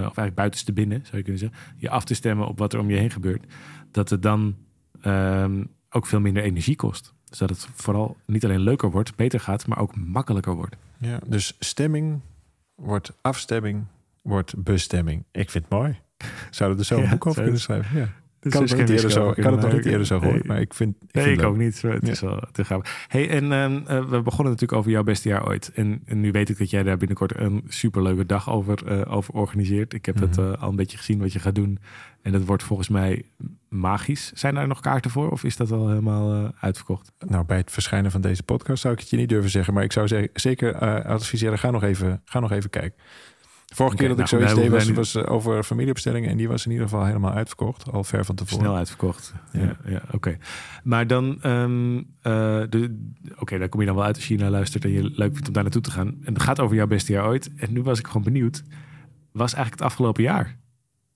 of 0.01 0.03
eigenlijk 0.03 0.35
buitenste 0.35 0.73
binnen, 0.73 1.01
zou 1.03 1.17
je 1.17 1.23
kunnen 1.23 1.41
zeggen, 1.41 1.59
je 1.77 1.91
af 1.91 2.05
te 2.05 2.15
stemmen 2.15 2.47
op 2.47 2.59
wat 2.59 2.73
er 2.73 2.79
om 2.79 2.91
je 2.91 2.97
heen 2.97 3.11
gebeurt, 3.11 3.45
dat 3.91 4.11
het 4.11 4.23
dan 4.23 4.57
um, 5.07 5.69
ook 5.91 6.07
veel 6.07 6.21
minder 6.21 6.43
energie 6.43 6.77
kost. 6.77 7.13
Dus 7.25 7.39
dat 7.39 7.51
het 7.51 7.69
vooral 7.75 8.17
niet 8.27 8.45
alleen 8.45 8.61
leuker 8.61 8.91
wordt, 8.91 9.17
beter 9.17 9.41
gaat, 9.41 9.67
maar 9.67 9.79
ook 9.79 9.97
makkelijker 9.97 10.55
wordt. 10.55 10.77
Ja, 10.99 11.19
dus 11.27 11.57
stemming 11.59 12.21
wordt 12.75 13.13
afstemming, 13.21 13.85
wordt 14.23 14.63
bestemming. 14.63 15.25
Ik 15.31 15.51
vind 15.51 15.65
het 15.65 15.73
mooi. 15.73 15.99
Zouden 16.51 16.79
er 16.79 16.85
zo 16.85 16.99
een 16.99 17.09
boek 17.09 17.27
over 17.27 17.43
kunnen 17.43 17.61
schrijven? 17.61 17.99
Ja 17.99 18.23
ik 18.45 18.51
kan, 18.51 18.63
het, 18.63 18.77
niet 18.77 18.91
eerder 18.91 19.11
zo, 19.11 19.31
ik 19.31 19.43
kan 19.43 19.53
het 19.53 19.61
nog 19.61 19.73
niet 19.73 19.85
eerder 19.85 20.07
zo 20.07 20.19
gehoord, 20.19 20.47
maar 20.47 20.61
ik 20.61 20.75
vind... 20.75 20.97
Ik 21.07 21.15
nee, 21.15 21.33
ik 21.33 21.43
ook 21.43 21.57
niet. 21.57 21.83
Het 21.83 22.09
is 22.09 22.21
wel 22.21 22.45
te 22.53 22.65
gaan. 22.65 22.83
Hey, 23.09 23.31
en 23.31 23.45
uh, 23.45 24.09
we 24.09 24.23
begonnen 24.23 24.53
natuurlijk 24.53 24.73
over 24.73 24.91
jouw 24.91 25.03
beste 25.03 25.29
jaar 25.29 25.47
ooit. 25.47 25.73
En, 25.75 26.03
en, 26.05 26.21
nu 26.21 26.31
weet 26.31 26.49
ik 26.49 26.59
dat 26.59 26.71
jij 26.71 26.83
daar 26.83 26.97
binnenkort 26.97 27.39
een 27.39 27.65
superleuke 27.69 28.27
dag 28.27 28.51
over, 28.51 28.79
uh, 28.89 29.15
over 29.15 29.35
organiseert. 29.35 29.95
Ik 29.95 30.07
heb 30.07 30.21
het 30.21 30.39
uh, 30.39 30.53
al 30.53 30.69
een 30.69 30.77
beetje 30.77 30.97
gezien 30.97 31.19
wat 31.19 31.33
je 31.33 31.39
gaat 31.39 31.55
doen. 31.55 31.79
En 32.23 32.33
dat 32.33 32.45
wordt 32.45 32.63
volgens 32.63 32.89
mij 32.89 33.23
magisch. 33.69 34.33
Zijn 34.35 34.55
daar 34.55 34.67
nog 34.67 34.81
kaarten 34.81 35.11
voor 35.11 35.31
of 35.31 35.45
is 35.45 35.57
dat 35.57 35.73
al 35.73 35.89
helemaal 35.89 36.53
uitverkocht? 36.61 37.13
Nou, 37.19 37.45
bij 37.45 37.57
het 37.57 37.71
verschijnen 37.71 38.11
van 38.11 38.21
deze 38.21 38.43
podcast 38.43 38.83
zou 38.83 38.95
ik 38.95 39.01
het 39.01 39.11
je 39.11 39.17
niet 39.17 39.29
durven 39.29 39.51
zeggen. 39.51 39.75
Maar 39.75 39.85
ik 39.85 39.93
zou 39.93 40.29
zeker 40.33 40.79
adviseren, 41.05 41.59
ga 41.59 41.71
nog 41.71 41.83
even, 41.83 42.23
ga 42.25 42.41
nog 42.41 42.53
even 42.53 42.71
kijken. 42.71 42.99
Vorige 43.75 43.97
keer 43.97 44.09
dat 44.09 44.19
ik 44.19 44.31
nou, 44.31 44.43
zoiets 44.43 44.61
deed 44.61 44.71
was, 44.71 44.91
was 44.91 45.15
uh, 45.15 45.33
over 45.33 45.63
familieopstellingen. 45.63 46.31
En 46.31 46.37
die 46.37 46.49
was 46.49 46.65
in 46.65 46.71
ieder 46.71 46.89
geval 46.89 47.05
helemaal 47.05 47.33
uitverkocht. 47.33 47.93
Al 47.93 48.05
ver 48.05 48.25
van 48.25 48.35
tevoren. 48.35 48.65
Snel 48.65 48.77
uitverkocht. 48.77 49.35
Ja, 49.53 49.77
ja, 49.85 50.03
oké. 50.11 50.39
Maar 50.83 51.07
dan, 51.07 51.39
um, 51.47 51.97
uh, 52.23 52.63
oké, 53.39 53.59
dan 53.59 53.69
kom 53.69 53.81
je 53.81 53.87
dan 53.87 53.95
wel 53.95 54.05
uit 54.05 54.17
als 54.17 54.29
je 54.29 54.37
naar 54.37 54.51
luistert 54.51 54.85
en 54.85 54.91
je 54.91 55.03
leuk 55.03 55.33
vindt 55.33 55.47
om 55.47 55.53
daar 55.53 55.63
naartoe 55.63 55.83
te 55.83 55.91
gaan. 55.91 56.17
En 56.25 56.33
het 56.33 56.43
gaat 56.43 56.61
over 56.61 56.77
jouw 56.77 56.87
beste 56.87 57.13
jaar 57.13 57.27
ooit. 57.27 57.51
En 57.57 57.73
nu 57.73 57.83
was 57.83 57.99
ik 57.99 58.07
gewoon 58.07 58.23
benieuwd. 58.23 58.63
Was 59.33 59.55
eigenlijk 59.55 59.83
het 59.83 59.91
afgelopen 59.91 60.23
jaar? 60.23 60.59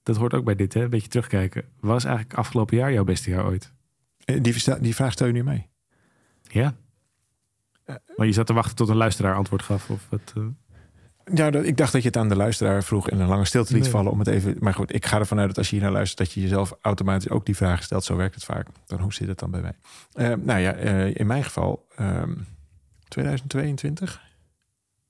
Dat 0.02 0.16
hoort 0.16 0.34
ook 0.34 0.44
bij 0.44 0.54
dit, 0.54 0.74
hè? 0.74 0.82
Een 0.82 0.90
beetje 0.90 1.08
terugkijken. 1.08 1.64
Was 1.80 2.04
eigenlijk 2.04 2.38
afgelopen 2.38 2.76
jaar 2.76 2.92
jouw 2.92 3.04
beste 3.04 3.30
jaar 3.30 3.46
ooit? 3.46 3.72
Eh, 4.24 4.42
die, 4.42 4.54
die 4.80 4.94
vraag 4.94 5.12
stel 5.12 5.26
je 5.26 5.32
nu 5.32 5.44
mee? 5.44 5.66
Ja. 6.42 6.74
Maar 8.16 8.26
je 8.26 8.32
zat 8.32 8.46
te 8.46 8.52
wachten 8.52 8.76
tot 8.76 8.88
een 8.88 8.96
luisteraar 8.96 9.34
antwoord 9.34 9.62
gaf? 9.62 9.90
Of 9.90 10.06
wat, 10.08 10.32
ja, 11.34 11.52
ik 11.52 11.76
dacht 11.76 11.92
dat 11.92 12.02
je 12.02 12.08
het 12.08 12.16
aan 12.16 12.28
de 12.28 12.36
luisteraar 12.36 12.84
vroeg 12.84 13.10
en 13.10 13.20
een 13.20 13.28
lange 13.28 13.44
stilte 13.44 13.74
liet 13.74 13.88
vallen 13.88 14.12
om 14.12 14.18
het 14.18 14.28
even. 14.28 14.56
Maar 14.60 14.74
goed, 14.74 14.94
ik 14.94 15.06
ga 15.06 15.18
ervan 15.18 15.38
uit 15.38 15.48
dat 15.48 15.58
als 15.58 15.68
je 15.68 15.74
hier 15.74 15.84
naar 15.84 15.92
luistert, 15.92 16.18
dat 16.18 16.32
je 16.32 16.40
jezelf 16.40 16.76
automatisch 16.80 17.30
ook 17.30 17.46
die 17.46 17.56
vraag 17.56 17.82
stelt. 17.82 18.04
Zo 18.04 18.16
werkt 18.16 18.34
het 18.34 18.44
vaak. 18.44 18.66
Dan 18.86 19.00
hoe 19.00 19.12
zit 19.12 19.28
het 19.28 19.38
dan 19.38 19.50
bij 19.50 19.60
mij? 19.60 19.76
Uh, 20.14 20.36
nou 20.44 20.60
ja, 20.60 20.76
uh, 20.76 21.14
in 21.14 21.26
mijn 21.26 21.44
geval, 21.44 21.86
um, 22.00 22.46
2022. 23.08 24.20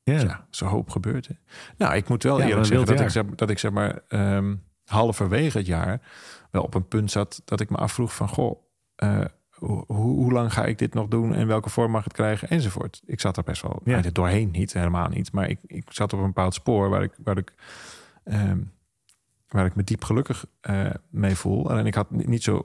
Ja. 0.03 0.21
ja. 0.21 0.47
zo 0.51 0.67
hoop 0.67 0.91
gebeurt. 0.91 1.27
Hè? 1.27 1.35
Nou, 1.77 1.95
ik 1.95 2.09
moet 2.09 2.23
wel 2.23 2.39
ja, 2.39 2.47
eerlijk 2.47 2.67
zeggen 2.67 2.87
dat 2.87 3.01
ik, 3.01 3.11
zeg, 3.11 3.25
dat 3.25 3.51
ik 3.51 3.59
zeg 3.59 3.71
maar 3.71 3.99
um, 4.09 4.63
halverwege 4.85 5.59
het 5.59 5.67
jaar 5.67 6.01
wel 6.51 6.63
op 6.63 6.75
een 6.75 6.89
punt 6.89 7.11
zat 7.11 7.43
dat 7.45 7.61
ik 7.61 7.71
me 7.71 7.77
afvroeg 7.77 8.15
van 8.15 8.29
goh. 8.29 8.63
Uh, 9.03 9.25
hoe, 9.59 9.85
hoe, 9.87 10.33
lang 10.33 10.53
ga 10.53 10.65
ik 10.65 10.79
dit 10.79 10.95
nog 10.95 11.09
doen 11.09 11.35
en 11.35 11.47
welke 11.47 11.71
vorm 11.71 11.91
mag 11.91 12.05
het 12.05 12.13
krijgen 12.13 12.49
enzovoort. 12.49 13.03
Ik 13.07 13.21
zat 13.21 13.37
er 13.37 13.43
best 13.43 13.63
wel 13.63 13.81
ja. 13.85 14.01
doorheen, 14.13 14.51
niet 14.51 14.73
helemaal 14.73 15.09
niet, 15.09 15.33
maar 15.33 15.49
ik, 15.49 15.59
ik 15.67 15.85
zat 15.89 16.13
op 16.13 16.19
een 16.19 16.27
bepaald 16.27 16.55
spoor 16.55 16.89
waar 16.89 17.03
ik, 17.03 17.13
waar 17.25 17.39
ik, 17.39 17.53
ehm, 18.25 18.59
waar 19.49 19.67
ik 19.67 19.75
me 19.75 19.85
diep 19.85 20.05
gelukkig 20.05 20.47
uh, 20.71 20.91
mee 21.11 21.35
voel. 21.35 21.71
En 21.71 21.87
ik 21.87 21.95
had 21.95 22.11
niet 22.11 22.43
zo 22.43 22.63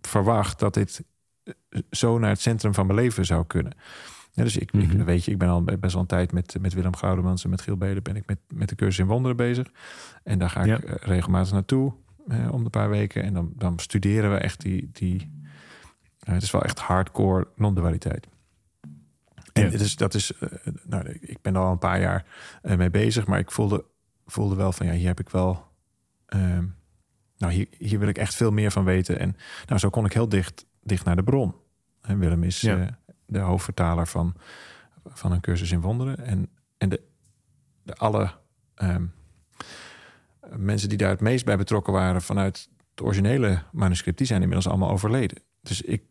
verwacht 0.00 0.58
dat 0.58 0.74
dit 0.74 1.04
eh, 1.44 1.80
zo 1.90 2.18
naar 2.18 2.30
het 2.30 2.40
centrum 2.40 2.74
van 2.74 2.86
mijn 2.86 2.98
leven 2.98 3.24
zou 3.24 3.46
kunnen. 3.46 3.72
Ja, 4.32 4.42
dus 4.42 4.56
ik, 4.56 4.72
ik, 4.72 4.92
mhm. 4.92 5.04
weet 5.04 5.24
je, 5.24 5.30
ik 5.30 5.38
ben 5.38 5.48
al 5.48 5.64
best 5.64 5.92
wel 5.92 6.02
een 6.02 6.08
tijd 6.08 6.32
met, 6.32 6.56
met 6.60 6.74
Willem 6.74 6.96
Goudemans 6.96 7.44
en 7.44 7.50
met 7.50 7.60
Giel 7.60 7.76
Beden 7.76 8.02
ben 8.02 8.16
ik 8.16 8.26
met, 8.26 8.38
met 8.48 8.68
de 8.68 8.74
cursus 8.74 8.98
in 8.98 9.06
wonderen 9.06 9.36
bezig. 9.36 9.72
En 10.22 10.38
daar 10.38 10.50
ga 10.50 10.62
ik 10.62 10.84
uh, 10.84 10.94
regelmatig 10.94 11.52
naartoe 11.52 11.92
om 12.50 12.64
de 12.64 12.70
paar 12.70 12.90
weken. 12.90 13.22
En 13.22 13.34
dan, 13.34 13.52
dan 13.56 13.78
studeren 13.78 14.32
we 14.32 14.36
echt 14.36 14.60
die, 14.60 14.90
die, 14.92 15.30
het 16.34 16.42
is 16.42 16.50
wel 16.50 16.62
echt 16.62 16.78
hardcore 16.78 17.48
non-dualiteit. 17.56 18.26
En 19.52 19.70
ja. 19.70 19.78
is, 19.78 19.96
dat 19.96 20.14
is, 20.14 20.32
uh, 20.40 20.48
nou, 20.82 21.18
ik 21.20 21.38
ben 21.42 21.56
al 21.56 21.70
een 21.70 21.78
paar 21.78 22.00
jaar 22.00 22.24
uh, 22.62 22.76
mee 22.76 22.90
bezig, 22.90 23.26
maar 23.26 23.38
ik 23.38 23.50
voelde, 23.50 23.84
voelde 24.26 24.54
wel 24.54 24.72
van 24.72 24.86
ja, 24.86 24.92
hier 24.92 25.06
heb 25.06 25.20
ik 25.20 25.28
wel, 25.28 25.66
uh, 26.28 26.58
nou, 27.36 27.52
hier, 27.52 27.66
hier 27.78 27.98
wil 27.98 28.08
ik 28.08 28.18
echt 28.18 28.34
veel 28.34 28.50
meer 28.50 28.70
van 28.70 28.84
weten. 28.84 29.18
En 29.18 29.36
nou, 29.66 29.80
zo 29.80 29.90
kon 29.90 30.04
ik 30.04 30.12
heel 30.12 30.28
dicht, 30.28 30.66
dicht 30.82 31.04
naar 31.04 31.16
de 31.16 31.22
bron. 31.22 31.54
En 32.00 32.18
Willem 32.18 32.42
is 32.42 32.60
ja. 32.60 32.78
Eh, 32.78 32.86
de 33.26 33.38
hoofdvertaler 33.38 34.06
van, 34.06 34.34
van 35.04 35.32
een 35.32 35.40
cursus 35.40 35.72
in 35.72 35.80
wonderen. 35.80 36.18
En, 36.18 36.48
en 36.78 36.88
de, 36.88 37.00
de 37.82 37.94
alle 37.94 38.30
um, 38.82 39.14
mensen 40.56 40.88
die 40.88 40.98
daar 40.98 41.10
het 41.10 41.20
meest 41.20 41.44
bij 41.44 41.56
betrokken 41.56 41.92
waren 41.92 42.22
vanuit 42.22 42.68
het 42.90 43.02
originele 43.02 43.62
manuscript, 43.72 44.18
die 44.18 44.26
zijn 44.26 44.40
inmiddels 44.40 44.68
allemaal 44.68 44.90
overleden. 44.90 45.38
Dus 45.60 45.82
ik 45.82 46.02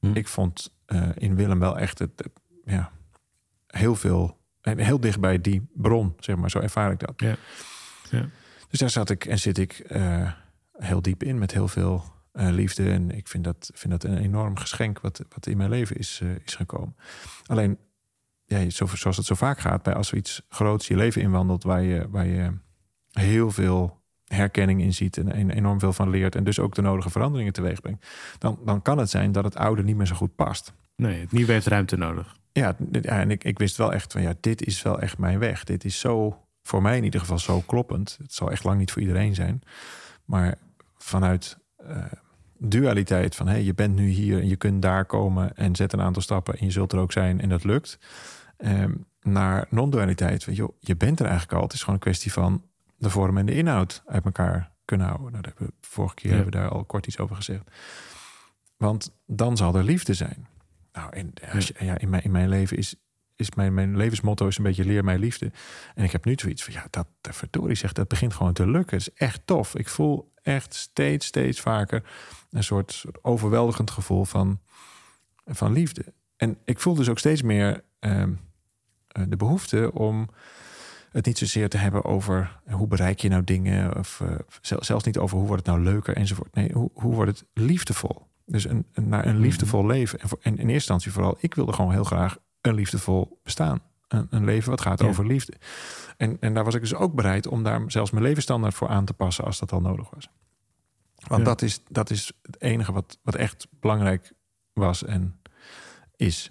Hm. 0.00 0.12
Ik 0.14 0.28
vond 0.28 0.74
uh, 0.86 1.08
in 1.14 1.34
Willem 1.34 1.58
wel 1.58 1.78
echt 1.78 1.98
het, 1.98 2.28
ja, 2.64 2.92
heel 3.66 3.94
veel, 3.94 4.38
heel 4.60 5.00
dicht 5.00 5.20
bij 5.20 5.40
die 5.40 5.70
bron, 5.74 6.14
zeg 6.18 6.36
maar. 6.36 6.50
Zo 6.50 6.58
ervaar 6.58 6.90
ik 6.92 6.98
dat. 6.98 7.12
Ja. 7.16 7.36
ja. 8.10 8.28
Dus 8.68 8.78
daar 8.78 8.90
zat 8.90 9.10
ik 9.10 9.24
en 9.24 9.38
zit 9.38 9.58
ik 9.58 9.84
uh, 9.88 10.32
heel 10.72 11.02
diep 11.02 11.22
in 11.22 11.38
met 11.38 11.52
heel 11.52 11.68
veel 11.68 12.04
uh, 12.32 12.48
liefde. 12.48 12.90
En 12.90 13.10
ik 13.10 13.28
vind 13.28 13.44
dat, 13.44 13.70
vind 13.74 13.92
dat 13.92 14.04
een 14.04 14.18
enorm 14.18 14.56
geschenk 14.56 15.00
wat, 15.00 15.24
wat 15.28 15.46
in 15.46 15.56
mijn 15.56 15.70
leven 15.70 15.96
is, 15.96 16.20
is 16.44 16.54
gekomen. 16.54 16.96
Alleen, 17.46 17.78
ja, 18.44 18.70
zoals 18.70 19.16
het 19.16 19.26
zo 19.26 19.34
vaak 19.34 19.58
gaat, 19.58 19.82
bij 19.82 19.94
als 19.94 20.10
er 20.10 20.16
iets 20.16 20.42
groots 20.48 20.86
je 20.86 20.96
leven 20.96 21.22
inwandelt, 21.22 21.62
waar 21.62 21.82
je, 21.82 22.08
waar 22.10 22.26
je 22.26 22.58
heel 23.10 23.50
veel 23.50 23.99
herkenning 24.34 24.80
in 24.80 24.94
ziet 24.94 25.16
en 25.16 25.50
enorm 25.50 25.78
veel 25.78 25.92
van 25.92 26.10
leert 26.10 26.34
en 26.34 26.44
dus 26.44 26.58
ook 26.58 26.74
de 26.74 26.82
nodige 26.82 27.10
veranderingen 27.10 27.52
teweeg 27.52 27.80
brengt, 27.80 28.06
dan, 28.38 28.58
dan 28.64 28.82
kan 28.82 28.98
het 28.98 29.10
zijn 29.10 29.32
dat 29.32 29.44
het 29.44 29.56
oude 29.56 29.82
niet 29.82 29.96
meer 29.96 30.06
zo 30.06 30.14
goed 30.14 30.34
past. 30.34 30.72
Nee, 30.96 31.20
het 31.20 31.32
nieuwe 31.32 31.52
heeft 31.52 31.66
ruimte 31.66 31.96
nodig. 31.96 32.36
Ja, 32.52 32.76
en 33.02 33.30
ik, 33.30 33.44
ik 33.44 33.58
wist 33.58 33.76
wel 33.76 33.92
echt 33.92 34.12
van 34.12 34.22
ja, 34.22 34.34
dit 34.40 34.66
is 34.66 34.82
wel 34.82 35.00
echt 35.00 35.18
mijn 35.18 35.38
weg. 35.38 35.64
Dit 35.64 35.84
is 35.84 35.98
zo, 35.98 36.42
voor 36.62 36.82
mij 36.82 36.96
in 36.96 37.04
ieder 37.04 37.20
geval 37.20 37.38
zo 37.38 37.62
kloppend. 37.66 38.18
Het 38.22 38.34
zal 38.34 38.50
echt 38.50 38.64
lang 38.64 38.78
niet 38.78 38.92
voor 38.92 39.02
iedereen 39.02 39.34
zijn. 39.34 39.62
Maar 40.24 40.54
vanuit 40.98 41.58
uh, 41.86 42.04
dualiteit 42.58 43.36
van 43.36 43.48
hey, 43.48 43.62
je 43.62 43.74
bent 43.74 43.94
nu 43.94 44.08
hier 44.08 44.40
en 44.40 44.48
je 44.48 44.56
kunt 44.56 44.82
daar 44.82 45.04
komen 45.04 45.56
en 45.56 45.76
zet 45.76 45.92
een 45.92 46.00
aantal 46.00 46.22
stappen 46.22 46.58
en 46.58 46.66
je 46.66 46.72
zult 46.72 46.92
er 46.92 46.98
ook 46.98 47.12
zijn 47.12 47.40
en 47.40 47.48
dat 47.48 47.64
lukt. 47.64 47.98
Um, 48.58 49.06
naar 49.22 49.66
non-dualiteit, 49.70 50.42
je, 50.42 50.72
je 50.80 50.96
bent 50.96 51.20
er 51.20 51.26
eigenlijk 51.26 51.56
al. 51.56 51.62
Het 51.62 51.72
is 51.72 51.80
gewoon 51.80 51.94
een 51.94 52.00
kwestie 52.00 52.32
van 52.32 52.62
de 53.00 53.10
vorm 53.10 53.38
en 53.38 53.46
de 53.46 53.54
inhoud 53.54 54.02
uit 54.06 54.24
elkaar 54.24 54.72
kunnen 54.84 55.06
houden. 55.06 55.32
Nou, 55.32 55.44
hebben 55.44 55.66
we, 55.66 55.72
vorige 55.80 56.14
keer 56.14 56.30
hebben 56.34 56.52
we 56.52 56.58
daar 56.58 56.68
al 56.68 56.84
kort 56.84 57.06
iets 57.06 57.18
over 57.18 57.36
gezegd. 57.36 57.62
Want 58.76 59.12
dan 59.26 59.56
zal 59.56 59.74
er 59.74 59.84
liefde 59.84 60.14
zijn. 60.14 60.48
Nou, 60.92 61.12
en 61.12 61.32
als 61.52 61.66
je, 61.66 61.74
ja, 61.78 61.98
in, 61.98 62.10
mijn, 62.10 62.22
in 62.22 62.30
mijn 62.30 62.48
leven 62.48 62.76
is, 62.76 62.94
is 63.36 63.50
mijn, 63.54 63.74
mijn 63.74 63.96
levensmotto 63.96 64.46
is 64.46 64.58
een 64.58 64.64
beetje 64.64 64.84
leer 64.84 65.04
mij 65.04 65.18
liefde. 65.18 65.52
En 65.94 66.04
ik 66.04 66.12
heb 66.12 66.24
nu 66.24 66.34
zoiets 66.36 66.64
van, 66.64 66.72
ja, 66.72 66.86
dat, 66.90 67.06
dat 67.20 67.36
verdorie 67.36 67.76
zegt, 67.76 67.94
dat 67.94 68.08
begint 68.08 68.34
gewoon 68.34 68.52
te 68.52 68.66
lukken. 68.66 68.96
Het 68.96 69.06
is 69.06 69.14
echt 69.14 69.40
tof. 69.44 69.74
Ik 69.74 69.88
voel 69.88 70.32
echt 70.42 70.74
steeds, 70.74 71.26
steeds 71.26 71.60
vaker 71.60 72.02
een 72.50 72.64
soort, 72.64 72.92
soort 72.92 73.24
overweldigend 73.24 73.90
gevoel 73.90 74.24
van, 74.24 74.60
van 75.44 75.72
liefde. 75.72 76.14
En 76.36 76.58
ik 76.64 76.80
voel 76.80 76.94
dus 76.94 77.08
ook 77.08 77.18
steeds 77.18 77.42
meer 77.42 77.84
ehm, 77.98 78.32
eh, 79.08 79.24
de 79.28 79.36
behoefte 79.36 79.92
om 79.92 80.28
het 81.12 81.26
niet 81.26 81.38
zozeer 81.38 81.68
te 81.68 81.76
hebben 81.76 82.04
over 82.04 82.60
hoe 82.70 82.86
bereik 82.86 83.18
je 83.18 83.28
nou 83.28 83.44
dingen, 83.44 83.98
of 83.98 84.20
uh, 84.22 84.28
zelfs 84.60 85.04
niet 85.04 85.18
over 85.18 85.38
hoe 85.38 85.46
wordt 85.46 85.66
het 85.66 85.74
nou 85.74 85.86
leuker 85.86 86.16
enzovoort. 86.16 86.54
Nee, 86.54 86.72
hoe, 86.72 86.90
hoe 86.94 87.14
wordt 87.14 87.30
het 87.30 87.48
liefdevol? 87.54 88.28
Dus 88.46 88.64
een, 88.64 88.86
een, 88.92 89.08
naar 89.08 89.26
een 89.26 89.34
mhm. 89.34 89.42
liefdevol 89.42 89.86
leven. 89.86 90.20
En, 90.20 90.28
voor, 90.28 90.38
en 90.42 90.52
in 90.52 90.58
eerste 90.58 90.72
instantie 90.72 91.12
vooral, 91.12 91.36
ik 91.40 91.54
wilde 91.54 91.72
gewoon 91.72 91.92
heel 91.92 92.04
graag 92.04 92.38
een 92.60 92.74
liefdevol 92.74 93.40
bestaan. 93.42 93.80
Een, 94.08 94.26
een 94.30 94.44
leven 94.44 94.70
wat 94.70 94.80
gaat 94.80 95.02
over 95.02 95.26
liefde. 95.26 95.52
En, 96.16 96.36
en 96.40 96.54
daar 96.54 96.64
was 96.64 96.74
ik 96.74 96.80
dus 96.80 96.94
ook 96.94 97.14
bereid 97.14 97.46
om 97.46 97.62
daar 97.62 97.82
zelfs 97.86 98.10
mijn 98.10 98.24
levensstandaard 98.24 98.74
voor 98.74 98.88
aan 98.88 99.04
te 99.04 99.12
passen 99.12 99.44
als 99.44 99.58
dat 99.58 99.72
al 99.72 99.80
nodig 99.80 100.10
was. 100.10 100.28
Want 101.26 101.44
dat, 101.44 101.62
is, 101.62 101.82
dat 101.88 102.10
is 102.10 102.32
het 102.42 102.60
enige 102.60 102.92
wat, 102.92 103.18
wat 103.22 103.34
echt 103.34 103.66
belangrijk 103.80 104.32
was 104.72 105.04
en 105.04 105.40
is. 106.16 106.50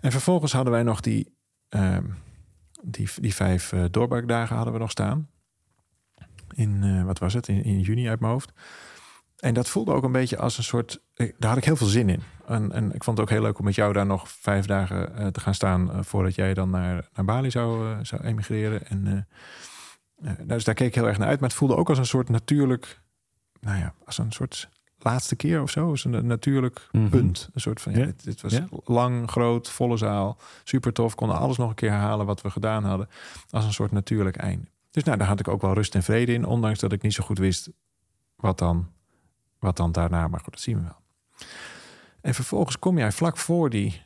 En 0.00 0.10
vervolgens 0.10 0.52
hadden 0.52 0.72
wij 0.72 0.82
nog 0.82 1.00
die, 1.00 1.36
ehm, 1.68 2.04
die, 2.84 3.08
die 3.20 3.34
vijf 3.34 3.72
uh, 3.72 3.84
doorbraakdagen 3.90 4.56
hadden 4.56 4.74
we 4.74 4.80
nog 4.80 4.90
staan. 4.90 5.28
In, 6.54 6.82
uh, 6.82 7.04
wat 7.04 7.18
was 7.18 7.34
het, 7.34 7.48
in, 7.48 7.64
in 7.64 7.80
juni 7.80 8.08
uit 8.08 8.20
mijn 8.20 8.32
hoofd. 8.32 8.52
En 9.38 9.54
dat 9.54 9.68
voelde 9.68 9.92
ook 9.92 10.04
een 10.04 10.12
beetje 10.12 10.38
als 10.38 10.58
een 10.58 10.64
soort. 10.64 11.02
Daar 11.14 11.48
had 11.48 11.56
ik 11.56 11.64
heel 11.64 11.76
veel 11.76 11.86
zin 11.86 12.08
in. 12.08 12.22
En, 12.46 12.72
en 12.72 12.94
ik 12.94 13.04
vond 13.04 13.18
het 13.18 13.26
ook 13.26 13.32
heel 13.32 13.42
leuk 13.42 13.58
om 13.58 13.64
met 13.64 13.74
jou 13.74 13.92
daar 13.92 14.06
nog 14.06 14.28
vijf 14.28 14.66
dagen 14.66 15.32
te 15.32 15.40
gaan 15.40 15.54
staan. 15.54 16.04
Voordat 16.04 16.34
jij 16.34 16.54
dan 16.54 16.70
naar, 16.70 17.08
naar 17.14 17.24
Bali 17.24 17.50
zou, 17.50 18.04
zou 18.04 18.22
emigreren. 18.22 18.86
En, 18.86 19.28
dus 20.46 20.64
daar 20.64 20.74
keek 20.74 20.86
ik 20.86 20.94
heel 20.94 21.06
erg 21.06 21.18
naar 21.18 21.28
uit. 21.28 21.40
Maar 21.40 21.48
het 21.48 21.58
voelde 21.58 21.76
ook 21.76 21.88
als 21.88 21.98
een 21.98 22.06
soort 22.06 22.28
natuurlijk. 22.28 23.00
Nou 23.60 23.78
ja, 23.78 23.94
als 24.04 24.18
een 24.18 24.32
soort 24.32 24.68
laatste 25.04 25.36
keer 25.36 25.62
of 25.62 25.70
zo. 25.70 25.88
Als 25.90 26.04
een 26.04 26.26
natuurlijk 26.26 26.88
mm 26.92 27.00
-hmm. 27.00 27.10
punt. 27.10 27.48
Een 27.54 27.60
soort 27.60 27.80
van. 27.80 27.92
Ja, 27.92 28.04
dit, 28.04 28.24
dit, 28.24 28.40
was 28.40 28.52
ja. 28.52 28.66
lang, 28.84 29.30
groot, 29.30 29.70
volle 29.70 29.96
zaal. 29.96 30.38
Super 30.64 30.92
tof. 30.92 31.14
Konden 31.14 31.38
alles 31.38 31.56
nog 31.56 31.68
een 31.68 31.74
keer 31.74 31.90
herhalen 31.90 32.26
wat 32.26 32.42
we 32.42 32.50
gedaan 32.50 32.84
hadden. 32.84 33.08
Als 33.50 33.64
een 33.64 33.72
soort 33.72 33.92
natuurlijk 33.92 34.36
einde. 34.36 34.66
Dus 34.90 35.04
nou, 35.04 35.18
daar 35.18 35.28
had 35.28 35.40
ik 35.40 35.48
ook 35.48 35.62
wel 35.62 35.74
rust 35.74 35.94
en 35.94 36.02
vrede 36.02 36.32
in. 36.32 36.46
Ondanks 36.46 36.78
dat 36.78 36.92
ik 36.92 37.02
niet 37.02 37.14
zo 37.14 37.24
goed 37.24 37.38
wist 37.38 37.70
wat 38.36 38.58
dan 38.58 38.88
wat 39.64 39.76
dan 39.76 39.92
daarna, 39.92 40.28
maar 40.28 40.40
goed, 40.40 40.52
dat 40.52 40.62
zien 40.62 40.76
we 40.76 40.82
wel. 40.82 41.02
En 42.20 42.34
vervolgens 42.34 42.78
kom 42.78 42.98
jij 42.98 43.12
vlak 43.12 43.36
voor 43.36 43.70
die, 43.70 44.02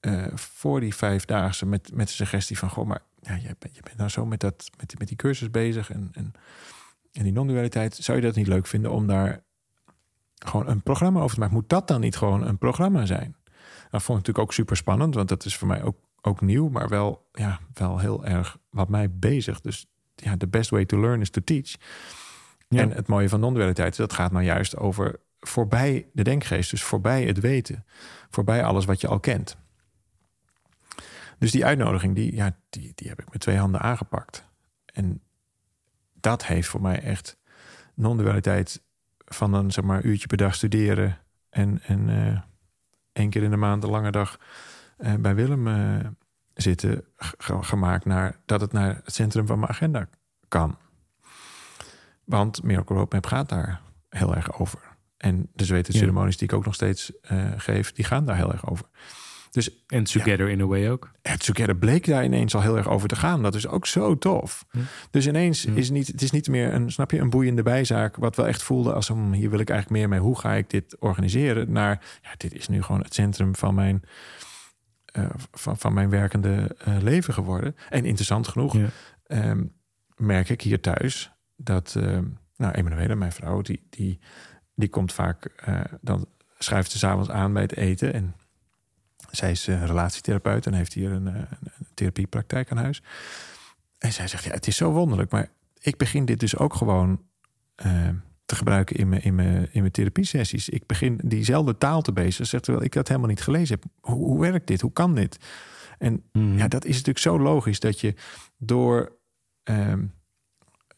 uh, 0.00 0.26
voor 0.34 0.80
die 0.80 0.94
vijfdaagse 0.94 1.66
met, 1.66 1.90
met 1.94 2.06
de 2.06 2.12
suggestie 2.12 2.58
van... 2.58 2.70
Goh, 2.70 2.86
maar 2.86 3.02
ja, 3.20 3.34
je, 3.34 3.56
bent, 3.58 3.76
je 3.76 3.82
bent 3.82 3.96
nou 3.96 4.10
zo 4.10 4.26
met, 4.26 4.40
dat, 4.40 4.70
met, 4.76 4.98
met 4.98 5.08
die 5.08 5.16
cursus 5.16 5.50
bezig 5.50 5.90
en, 5.90 6.10
en, 6.12 6.32
en 7.12 7.22
die 7.22 7.32
non-dualiteit. 7.32 7.94
Zou 7.94 8.18
je 8.18 8.24
dat 8.24 8.34
niet 8.34 8.46
leuk 8.46 8.66
vinden 8.66 8.90
om 8.90 9.06
daar 9.06 9.42
gewoon 10.44 10.68
een 10.68 10.82
programma 10.82 11.20
over 11.20 11.34
te 11.34 11.40
maken? 11.40 11.56
Moet 11.56 11.68
dat 11.68 11.88
dan 11.88 12.00
niet 12.00 12.16
gewoon 12.16 12.46
een 12.46 12.58
programma 12.58 13.06
zijn? 13.06 13.36
Dat 13.90 14.02
vond 14.02 14.18
ik 14.18 14.26
natuurlijk 14.26 14.38
ook 14.38 14.52
super 14.52 14.76
spannend, 14.76 15.14
want 15.14 15.28
dat 15.28 15.44
is 15.44 15.56
voor 15.56 15.68
mij 15.68 15.82
ook, 15.82 15.96
ook 16.20 16.40
nieuw, 16.40 16.68
maar 16.68 16.88
wel, 16.88 17.28
ja, 17.32 17.60
wel 17.74 17.98
heel 17.98 18.24
erg 18.24 18.58
wat 18.70 18.88
mij 18.88 19.10
bezig. 19.10 19.60
Dus 19.60 19.86
ja, 20.14 20.36
the 20.36 20.46
best 20.46 20.70
way 20.70 20.84
to 20.84 21.00
learn 21.00 21.20
is 21.20 21.30
to 21.30 21.40
teach. 21.44 21.74
En 22.68 22.90
het 22.90 23.06
mooie 23.06 23.28
van 23.28 23.40
non-dualiteit, 23.40 23.96
dat 23.96 24.12
gaat 24.12 24.32
nou 24.32 24.44
juist 24.44 24.76
over 24.76 25.20
voorbij 25.40 26.08
de 26.12 26.22
denkgeest, 26.22 26.70
dus 26.70 26.82
voorbij 26.82 27.24
het 27.24 27.40
weten, 27.40 27.84
voorbij 28.30 28.64
alles 28.64 28.84
wat 28.84 29.00
je 29.00 29.08
al 29.08 29.20
kent. 29.20 29.56
Dus 31.38 31.50
die 31.50 31.64
uitnodiging, 31.64 32.14
die, 32.14 32.34
ja, 32.34 32.56
die, 32.68 32.92
die 32.94 33.08
heb 33.08 33.20
ik 33.20 33.32
met 33.32 33.40
twee 33.40 33.56
handen 33.56 33.80
aangepakt. 33.80 34.44
En 34.84 35.22
dat 36.20 36.46
heeft 36.46 36.68
voor 36.68 36.80
mij 36.80 37.02
echt 37.02 37.36
non-dualiteit 37.94 38.82
van 39.34 39.54
een 39.54 39.70
zeg 39.70 39.84
maar, 39.84 40.02
uurtje 40.02 40.26
per 40.26 40.36
dag 40.36 40.54
studeren 40.54 41.18
en, 41.50 41.80
en 41.82 42.08
uh, 42.08 42.40
één 43.12 43.30
keer 43.30 43.42
in 43.42 43.50
de 43.50 43.56
maand 43.56 43.84
een 43.84 43.90
lange 43.90 44.10
dag 44.10 44.38
uh, 44.98 45.14
bij 45.14 45.34
Willem 45.34 45.66
uh, 45.66 46.06
zitten 46.54 47.04
gemaakt 47.60 48.04
naar 48.04 48.36
dat 48.44 48.60
het 48.60 48.72
naar 48.72 49.00
het 49.04 49.14
centrum 49.14 49.46
van 49.46 49.58
mijn 49.58 49.70
agenda 49.70 50.08
kan. 50.48 50.78
Want 52.24 52.62
Miracle 52.62 52.96
Roadmap 52.96 53.26
gaat 53.26 53.48
daar 53.48 53.80
heel 54.08 54.34
erg 54.34 54.58
over. 54.60 54.80
En 55.16 55.48
de 55.54 55.64
zwetenceremonies 55.64 56.36
die 56.36 56.48
ik 56.48 56.54
ook 56.54 56.64
nog 56.64 56.74
steeds 56.74 57.12
geef, 57.56 57.92
die 57.92 58.04
gaan 58.04 58.24
daar 58.24 58.36
heel 58.36 58.52
erg 58.52 58.70
over. 58.70 58.86
Dus, 59.52 59.84
en 59.86 60.04
Together 60.04 60.46
ja, 60.46 60.52
in 60.52 60.60
a 60.60 60.66
way 60.66 60.90
ook. 60.90 61.10
Het 61.22 61.44
Together 61.44 61.76
bleek 61.76 62.06
daar 62.06 62.24
ineens 62.24 62.54
al 62.54 62.60
heel 62.62 62.76
erg 62.76 62.88
over 62.88 63.08
te 63.08 63.16
gaan. 63.16 63.42
Dat 63.42 63.54
is 63.54 63.66
ook 63.66 63.86
zo 63.86 64.18
tof. 64.18 64.64
Hm. 64.70 64.78
Dus 65.10 65.26
ineens 65.26 65.64
hm. 65.64 65.76
is 65.76 65.90
niet, 65.90 66.06
het 66.06 66.22
is 66.22 66.30
niet 66.30 66.48
meer 66.48 66.74
een, 66.74 66.92
snap 66.92 67.10
je, 67.10 67.18
een 67.18 67.30
boeiende 67.30 67.62
bijzaak. 67.62 68.16
Wat 68.16 68.36
wel 68.36 68.46
echt 68.46 68.62
voelde 68.62 68.92
als 68.92 69.08
um, 69.08 69.32
hier 69.32 69.50
wil 69.50 69.58
ik 69.58 69.70
eigenlijk 69.70 70.00
meer 70.00 70.08
mee. 70.08 70.20
Hoe 70.20 70.38
ga 70.38 70.52
ik 70.52 70.70
dit 70.70 70.96
organiseren? 70.98 71.72
Naar 71.72 72.18
ja, 72.22 72.30
dit 72.36 72.54
is 72.54 72.68
nu 72.68 72.82
gewoon 72.82 73.02
het 73.02 73.14
centrum 73.14 73.56
van 73.56 73.74
mijn, 73.74 74.02
uh, 75.16 75.30
van, 75.50 75.78
van 75.78 75.94
mijn 75.94 76.10
werkende 76.10 76.76
uh, 76.88 76.96
leven 77.00 77.34
geworden. 77.34 77.76
En 77.88 78.04
interessant 78.04 78.48
genoeg 78.48 78.76
ja. 78.76 78.88
um, 79.50 79.72
merk 80.16 80.48
ik 80.48 80.62
hier 80.62 80.80
thuis 80.80 81.32
dat, 81.56 81.94
uh, 81.98 82.18
nou, 82.56 82.72
Emanuele, 82.72 83.14
mijn 83.14 83.32
vrouw, 83.32 83.60
die, 83.60 83.86
die, 83.90 84.20
die 84.74 84.88
komt 84.88 85.12
vaak, 85.12 85.64
dan 86.00 86.26
schuift 86.58 86.90
ze 86.90 86.98
s'avonds 86.98 87.30
aan 87.30 87.52
bij 87.52 87.62
het 87.62 87.76
eten. 87.76 88.12
En 88.12 88.34
zij 89.36 89.50
is 89.50 89.68
uh, 89.68 89.84
relatietherapeut 89.84 90.66
en 90.66 90.74
heeft 90.74 90.92
hier 90.92 91.10
een, 91.10 91.26
een, 91.26 91.46
therapiepraktijk 91.94 92.70
aan 92.70 92.76
huis. 92.76 93.02
En 93.98 94.12
zij 94.12 94.28
zegt, 94.28 94.44
ja, 94.44 94.50
het 94.50 94.66
is 94.66 94.76
zo 94.76 94.90
wonderlijk, 94.90 95.30
maar 95.30 95.48
ik 95.78 95.96
begin 95.96 96.24
dit 96.24 96.40
dus 96.40 96.56
ook 96.56 96.74
gewoon 96.74 97.20
te 98.52 98.58
gebruiken 98.58 98.96
in 98.96 99.08
mijn, 99.08 99.22
in 99.22 99.34
mijn, 99.34 99.68
in 99.72 99.80
mijn 99.80 99.92
therapiesessies. 99.92 100.68
Ik 100.68 100.86
begin 100.86 101.20
diezelfde 101.24 101.78
taal 101.78 102.02
te 102.02 102.12
bezigen, 102.12 102.46
zegt 102.46 102.64
terwijl 102.64 102.84
ik 102.84 102.92
dat 102.92 103.08
helemaal 103.08 103.28
niet 103.28 103.42
gelezen 103.42 103.78
heb. 103.80 103.92
Hoe, 104.00 104.24
hoe 104.24 104.40
werkt 104.40 104.66
dit? 104.66 104.80
Hoe 104.80 104.92
kan 104.92 105.14
dit? 105.14 105.38
En 105.98 106.22
mm. 106.32 106.58
ja, 106.58 106.68
dat 106.68 106.84
is 106.84 106.92
natuurlijk 106.92 107.18
zo 107.18 107.38
logisch 107.38 107.80
dat 107.80 108.00
je 108.00 108.14
door 108.56 109.18
um, 109.64 110.12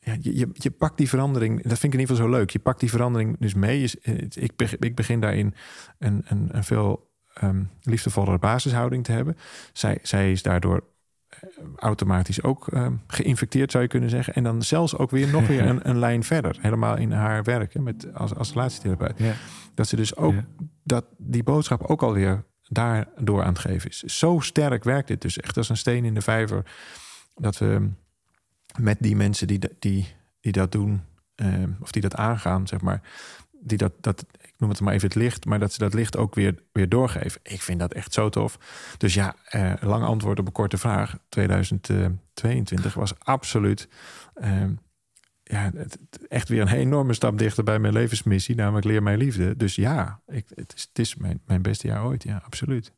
ja, 0.01 0.17
je, 0.21 0.37
je, 0.37 0.49
je, 0.53 0.71
pakt 0.71 0.99
die 0.99 1.09
verandering, 1.09 1.63
dat 1.63 1.79
vind 1.79 1.85
ik 1.85 1.93
in 1.93 2.01
ieder 2.01 2.17
geval 2.17 2.31
zo 2.31 2.39
leuk. 2.39 2.51
Je 2.51 2.59
pakt 2.59 2.81
die 2.81 2.91
verandering 2.91 3.37
dus 3.39 3.55
mee. 3.55 3.91
Ik, 4.31 4.57
begin, 4.57 4.79
ik 4.81 4.95
begin 4.95 5.21
daarin 5.21 5.55
een, 5.99 6.25
een, 6.29 6.49
een 6.57 6.65
veel 6.65 7.13
um, 7.43 7.71
liefdevollere 7.83 8.39
basishouding 8.39 9.05
te 9.05 9.13
hebben. 9.13 9.37
Zij, 9.73 9.99
zij 10.03 10.33
is 10.33 10.43
daardoor 10.43 10.85
eh, 11.29 11.39
automatisch 11.77 12.43
ook 12.43 12.73
um, 12.73 13.03
geïnfecteerd, 13.07 13.71
zou 13.71 13.83
je 13.83 13.89
kunnen 13.89 14.11
zeggen. 14.11 14.35
En 14.35 14.43
dan 14.43 14.63
zelfs 14.63 14.97
ook 14.97 15.11
weer 15.11 15.29
nog 15.29 15.47
weer 15.47 15.67
een, 15.71 15.89
een 15.89 15.99
lijn 15.99 16.25
verder. 16.25 16.57
Helemaal 16.61 16.97
in 16.97 17.13
haar 17.13 17.43
werk 17.43 17.75
hè, 17.75 17.81
met, 17.81 18.15
als, 18.15 18.35
als 18.35 18.53
relatietherapeut. 18.53 19.19
Ja. 19.19 19.35
Dat 19.75 19.89
ze 19.89 19.97
dus 19.97 20.17
ook 20.17 20.35
ja. 20.35 20.45
dat 20.83 21.05
die 21.17 21.43
boodschap 21.43 21.83
ook 21.83 22.03
alweer 22.03 22.45
daardoor 22.69 23.43
aan 23.43 23.53
het 23.53 23.59
geven 23.59 23.91
is. 23.91 24.03
Zo 24.03 24.39
sterk 24.41 24.85
werkt 24.85 25.09
dit 25.09 25.21
dus 25.21 25.41
echt 25.41 25.57
als 25.57 25.69
een 25.69 25.77
steen 25.77 26.05
in 26.05 26.15
de 26.15 26.21
vijver. 26.21 26.65
Dat 27.35 27.59
we 27.59 27.91
met 28.79 28.97
die 29.01 29.17
mensen 29.17 29.47
die, 29.47 29.61
die, 29.79 30.15
die 30.41 30.53
dat 30.53 30.73
doen, 30.73 31.03
uh, 31.37 31.65
of 31.81 31.93
die 31.93 32.03
dat 32.03 32.17
aangaan, 32.17 32.67
zeg 32.67 32.81
maar, 32.81 33.01
die 33.51 33.79
dat, 33.79 33.93
dat, 34.01 34.27
ik 34.55 34.61
noem 34.61 34.71
het 34.71 34.81
maar 34.81 34.95
even 34.95 35.09
het 35.09 35.17
licht, 35.17 35.45
maar 35.45 35.59
dat 35.59 35.73
ze 35.73 35.79
dat 35.79 35.95
licht 35.95 36.17
ook 36.17 36.35
weer, 36.35 36.55
weer 36.73 36.89
doorgeven. 36.89 37.41
Ik 37.43 37.63
vind 37.63 37.79
dat 37.79 37.93
echt 37.93 38.13
zo 38.13 38.29
tof. 38.29 38.59
Dus 38.97 39.15
ja, 39.15 39.35
uh, 39.55 39.73
lang 39.81 40.05
antwoord 40.05 40.39
op 40.39 40.47
een 40.47 40.53
korte 40.53 40.79
vraag. 40.79 41.17
2022 41.29 42.95
was 42.95 43.19
absoluut 43.19 43.89
uh, 44.37 44.63
ja, 45.43 45.73
echt 46.29 46.49
weer 46.49 46.61
een 46.61 46.69
enorme 46.69 47.13
stap 47.13 47.39
dichter 47.39 47.65
bij 47.65 47.79
mijn 47.79 47.93
levensmissie, 47.93 48.55
namelijk 48.55 48.87
leer 48.87 49.03
mijn 49.03 49.19
liefde. 49.19 49.57
Dus 49.57 49.75
ja, 49.75 50.21
ik, 50.27 50.47
het, 50.55 50.73
is, 50.77 50.83
het 50.83 50.99
is 50.99 51.17
mijn, 51.17 51.41
mijn 51.47 51.63
beste 51.63 51.87
jaar 51.87 52.05
ooit, 52.05 52.23
ja, 52.23 52.43
absoluut. 52.45 52.93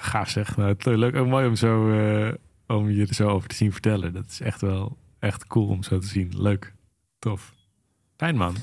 Gaaf 0.00 0.30
zeg. 0.30 0.56
Nou, 0.56 0.76
leuk 0.78 1.14
en 1.14 1.28
mooi 1.28 1.46
om 1.46 1.56
zo 1.56 1.88
om 2.66 2.90
je 2.90 3.06
er 3.06 3.14
zo 3.14 3.28
over 3.28 3.48
te 3.48 3.54
zien 3.54 3.72
vertellen. 3.72 4.12
Dat 4.12 4.26
is 4.30 4.40
echt 4.40 4.60
wel 4.60 4.96
echt 5.18 5.46
cool 5.46 5.68
om 5.68 5.82
zo 5.82 5.98
te 5.98 6.06
zien. 6.06 6.32
Leuk. 6.42 6.74
Tof. 7.18 7.54
Fijn 8.16 8.36
man. 8.36 8.56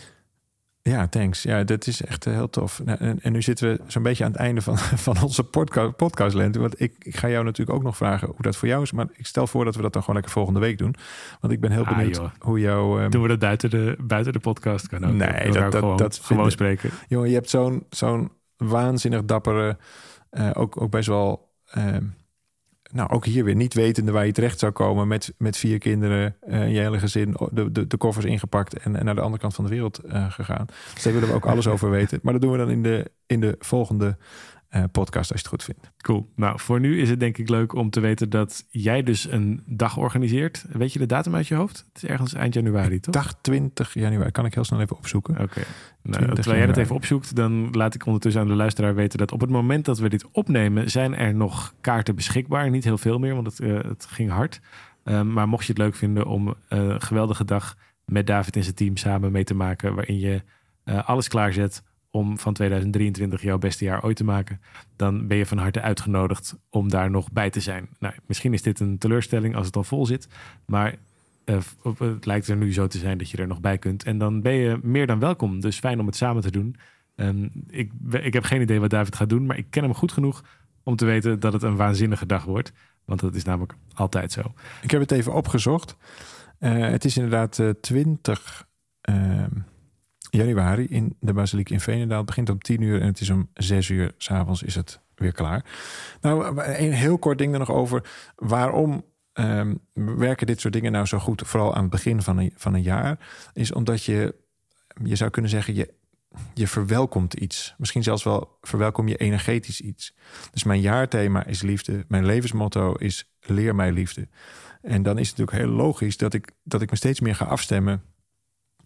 Ja, 0.89 1.07
thanks. 1.07 1.43
Ja, 1.43 1.63
dat 1.63 1.87
is 1.87 2.01
echt 2.05 2.25
eh, 2.25 2.33
heel 2.33 2.49
tof. 2.49 2.81
Nou, 2.85 2.97
En, 2.99 3.19
en 3.21 3.31
nu 3.31 3.41
zitten 3.41 3.69
we 3.71 3.81
zo'n 3.87 4.03
beetje 4.03 4.23
aan 4.23 4.31
het 4.31 4.39
einde 4.39 4.61
van, 4.61 4.77
van 5.07 5.21
onze 5.23 5.43
podcast, 5.43 5.95
podcastlente. 5.95 6.59
Want 6.59 6.81
ik, 6.81 6.95
ik 6.99 7.17
ga 7.17 7.29
jou 7.29 7.43
natuurlijk 7.43 7.77
ook 7.77 7.83
nog 7.83 7.97
vragen 7.97 8.27
hoe 8.27 8.41
dat 8.41 8.55
voor 8.55 8.67
jou 8.67 8.81
is. 8.81 8.91
Maar 8.91 9.07
ik 9.13 9.25
stel 9.25 9.47
voor 9.47 9.65
dat 9.65 9.75
we 9.75 9.81
dat 9.81 9.93
dan 9.93 10.01
gewoon 10.01 10.15
lekker 10.15 10.33
volgende 10.33 10.59
week 10.59 10.77
doen. 10.77 10.95
Want 11.39 11.53
ik 11.53 11.59
ben 11.59 11.71
heel 11.71 11.85
Ah, 11.85 11.97
benieuwd 11.97 12.15
joh. 12.15 12.29
hoe 12.39 12.59
jouw... 12.59 12.99
ehm, 12.99 13.09
Doen 13.09 13.21
we 13.21 13.27
dat 13.27 13.39
buiten 13.39 13.69
de, 13.69 13.95
buiten 14.01 14.33
de 14.33 14.39
podcast? 14.39 14.87
Kan 14.87 15.05
ook. 15.05 15.13
Nee, 15.13 15.51
dat- 15.51 15.75
gewoon, 15.75 15.97
dat 15.97 16.15
gewoon 16.15 16.27
vinden- 16.27 16.51
spreken. 16.51 16.89
Jongen, 17.07 17.27
je 17.29 17.35
hebt 17.35 17.49
zo'n 17.49 17.85
zo'n 17.89 18.31
waanzinnig 18.57 19.25
dappere, 19.25 19.77
eh, 20.29 20.49
ook, 20.53 20.81
ook 20.81 20.91
best 20.91 21.07
wel, 21.07 21.51
ehm, 21.65 22.03
nou 22.93 23.09
ook 23.09 23.25
hier 23.25 23.43
weer 23.43 23.55
niet 23.55 23.73
wetende 23.73 24.11
waar 24.11 24.25
je 24.25 24.31
terecht 24.31 24.59
zou 24.59 24.71
komen 24.71 25.07
met, 25.07 25.33
met 25.37 25.57
vier 25.57 25.77
kinderen, 25.77 26.35
eh 26.39 26.73
je 26.73 26.79
hele 26.79 26.99
gezin, 26.99 27.35
de, 27.51 27.87
de, 27.87 27.97
koffers 27.97 28.25
ingepakt 28.25 28.79
en, 28.79 28.95
en 28.95 29.05
naar 29.05 29.15
de 29.15 29.21
andere 29.21 29.41
kant 29.41 29.53
van 29.53 29.63
de 29.63 29.69
wereld 29.69 29.97
eh, 29.97 30.31
gegaan. 30.31 30.65
Dus 30.93 31.03
daar 31.03 31.13
willen 31.13 31.27
we 31.27 31.35
ook 31.35 31.45
alles 31.45 31.67
over 31.67 31.89
weten. 31.89 32.19
Maar 32.23 32.33
dat 32.33 32.41
doen 32.41 32.51
we 32.51 32.57
dan 32.57 32.69
in 32.69 32.83
de, 32.83 33.11
in 33.25 33.39
de 33.39 33.55
volgende 33.59 34.17
eh, 34.73 34.83
podcast 34.91 35.31
als 35.31 35.41
je 35.41 35.47
het 35.47 35.47
goed 35.47 35.63
vindt. 35.63 35.91
Cool. 35.97 36.31
Nou, 36.35 36.59
voor 36.59 36.79
nu 36.79 37.01
is 37.01 37.09
het 37.09 37.19
denk 37.19 37.37
ik 37.37 37.49
leuk 37.49 37.73
om 37.73 37.89
te 37.89 37.99
weten 37.99 38.29
dat 38.29 38.65
jij 38.69 39.03
dus 39.03 39.31
een 39.31 39.63
dag 39.65 39.97
organiseert. 39.97 40.65
Weet 40.71 40.93
je 40.93 40.99
de 40.99 41.05
datum 41.05 41.35
uit 41.35 41.47
je 41.47 41.55
hoofd? 41.55 41.85
Het 41.93 42.03
is 42.03 42.09
ergens 42.09 42.33
eind 42.33 42.53
januari, 42.53 42.99
toch? 42.99 43.13
Dag 43.13 43.33
20 43.41 43.93
januari, 43.93 44.31
kan 44.31 44.45
ik 44.45 44.53
heel 44.53 44.63
snel 44.63 44.81
even 44.81 44.97
opzoeken. 44.97 45.33
Oké. 45.33 45.61
Nou, 46.01 46.17
20 46.17 46.35
terwijl 46.35 46.57
jij 46.57 46.67
dat 46.67 46.77
even 46.77 46.95
opzoekt, 46.95 47.35
dan 47.35 47.71
laat 47.71 47.95
ik 47.95 48.05
ondertussen 48.05 48.41
aan 48.41 48.47
de 48.47 48.53
luisteraar 48.53 48.95
weten 48.95 49.17
dat 49.19 49.31
op 49.31 49.41
het 49.41 49.49
moment 49.49 49.85
dat 49.85 49.99
we 49.99 50.09
dit 50.09 50.25
opnemen, 50.31 50.91
zijn 50.91 51.15
er 51.15 51.35
nog 51.35 51.73
kaarten 51.81 52.15
beschikbaar. 52.15 52.69
Niet 52.69 52.83
heel 52.83 52.97
veel 52.97 53.19
meer, 53.19 53.33
want 53.35 53.47
het, 53.47 53.59
eh, 53.59 53.83
het 53.83 54.05
ging 54.05 54.31
hard. 54.31 54.61
Um, 55.03 55.33
maar 55.33 55.47
mocht 55.47 55.65
je 55.65 55.73
het 55.73 55.81
leuk 55.81 55.95
vinden 55.95 56.25
om 56.25 56.47
uh, 56.47 56.53
een 56.69 57.01
geweldige 57.01 57.45
dag 57.45 57.77
met 58.05 58.27
David 58.27 58.55
en 58.55 58.63
zijn 58.63 58.75
team 58.75 58.97
samen 58.97 59.31
mee 59.31 59.43
te 59.43 59.55
maken, 59.55 59.95
waarin 59.95 60.19
je 60.19 60.41
uh, 60.85 61.07
alles 61.09 61.27
klaarzet 61.27 61.83
om 62.15 62.39
van 62.39 62.53
2023 62.53 63.41
jouw 63.41 63.57
beste 63.57 63.85
jaar 63.85 64.03
ooit 64.03 64.15
te 64.15 64.23
maken, 64.23 64.61
dan 64.95 65.27
ben 65.27 65.37
je 65.37 65.45
van 65.45 65.57
harte 65.57 65.81
uitgenodigd 65.81 66.57
om 66.69 66.89
daar 66.89 67.09
nog 67.09 67.31
bij 67.31 67.49
te 67.49 67.59
zijn. 67.59 67.89
Nou, 67.99 68.13
misschien 68.25 68.53
is 68.53 68.61
dit 68.61 68.79
een 68.79 68.97
teleurstelling 68.97 69.55
als 69.55 69.65
het 69.65 69.75
al 69.75 69.83
vol 69.83 70.05
zit, 70.05 70.27
maar 70.65 70.95
uh, 71.45 71.57
het 71.97 72.25
lijkt 72.25 72.47
er 72.47 72.57
nu 72.57 72.73
zo 72.73 72.87
te 72.87 72.97
zijn 72.97 73.17
dat 73.17 73.29
je 73.29 73.37
er 73.37 73.47
nog 73.47 73.61
bij 73.61 73.77
kunt. 73.77 74.03
En 74.03 74.17
dan 74.17 74.41
ben 74.41 74.53
je 74.53 74.79
meer 74.81 75.07
dan 75.07 75.19
welkom. 75.19 75.59
Dus 75.59 75.79
fijn 75.79 75.99
om 75.99 76.05
het 76.05 76.15
samen 76.15 76.41
te 76.41 76.51
doen. 76.51 76.75
Um, 77.15 77.51
ik, 77.67 77.91
ik 78.09 78.33
heb 78.33 78.43
geen 78.43 78.61
idee 78.61 78.79
wat 78.79 78.89
David 78.89 79.15
gaat 79.15 79.29
doen, 79.29 79.45
maar 79.45 79.57
ik 79.57 79.67
ken 79.69 79.83
hem 79.83 79.93
goed 79.93 80.11
genoeg 80.11 80.43
om 80.83 80.95
te 80.95 81.05
weten 81.05 81.39
dat 81.39 81.53
het 81.53 81.63
een 81.63 81.75
waanzinnige 81.75 82.25
dag 82.25 82.43
wordt. 82.43 82.71
Want 83.05 83.19
dat 83.19 83.35
is 83.35 83.43
namelijk 83.43 83.75
altijd 83.93 84.31
zo. 84.31 84.53
Ik 84.81 84.91
heb 84.91 85.01
het 85.01 85.11
even 85.11 85.33
opgezocht. 85.33 85.97
Uh, 86.59 86.89
het 86.89 87.05
is 87.05 87.15
inderdaad 87.15 87.57
uh, 87.57 87.69
20 87.69 88.67
uh, 89.09 89.43
januari 90.37 90.85
in 90.89 91.15
de 91.19 91.33
basiliek 91.33 91.69
in 91.69 91.79
Veenendaal. 91.79 92.23
Begint 92.23 92.49
om 92.49 92.59
10 92.59 92.81
uur 92.81 93.01
en 93.01 93.07
het 93.07 93.19
is 93.19 93.29
om 93.29 93.49
6 93.53 93.89
uur 93.89 94.13
s'avonds 94.17 94.63
is 94.63 94.75
het 94.75 94.99
weer 95.15 95.31
klaar. 95.31 95.65
Nou, 96.21 96.61
een 96.61 96.93
heel 96.93 97.17
kort 97.17 97.37
ding 97.37 97.53
er 97.53 97.59
nog 97.59 97.71
over. 97.71 98.09
Waarom 98.35 99.05
um, 99.33 99.79
werken 99.93 100.47
dit 100.47 100.59
soort 100.59 100.73
dingen 100.73 100.91
nou 100.91 101.05
zo 101.05 101.19
goed? 101.19 101.41
Vooral 101.45 101.75
aan 101.75 101.81
het 101.81 101.91
begin 101.91 102.21
van 102.21 102.37
een, 102.37 102.53
van 102.55 102.73
een 102.73 102.81
jaar. 102.81 103.19
Is 103.53 103.71
omdat 103.71 104.03
je, 104.03 104.35
je 105.03 105.15
zou 105.15 105.29
kunnen 105.29 105.51
zeggen, 105.51 105.75
je, 105.75 105.93
je 106.53 106.67
verwelkomt 106.67 107.33
iets. 107.33 107.75
Misschien 107.77 108.03
zelfs 108.03 108.23
wel 108.23 108.57
verwelkom 108.61 109.07
je 109.07 109.17
energetisch 109.17 109.81
iets. 109.81 110.15
Dus 110.51 110.63
mijn 110.63 110.81
jaarthema 110.81 111.45
is 111.45 111.61
liefde. 111.61 112.05
Mijn 112.07 112.25
levensmotto 112.25 112.93
is 112.93 113.33
leer 113.39 113.75
mij 113.75 113.91
liefde. 113.91 114.27
En 114.81 115.03
dan 115.03 115.17
is 115.17 115.29
het 115.29 115.37
natuurlijk 115.37 115.67
heel 115.67 115.75
logisch 115.77 116.17
dat 116.17 116.33
ik, 116.33 116.51
dat 116.63 116.81
ik 116.81 116.89
me 116.89 116.95
steeds 116.95 117.19
meer 117.19 117.35
ga 117.35 117.45
afstemmen 117.45 118.03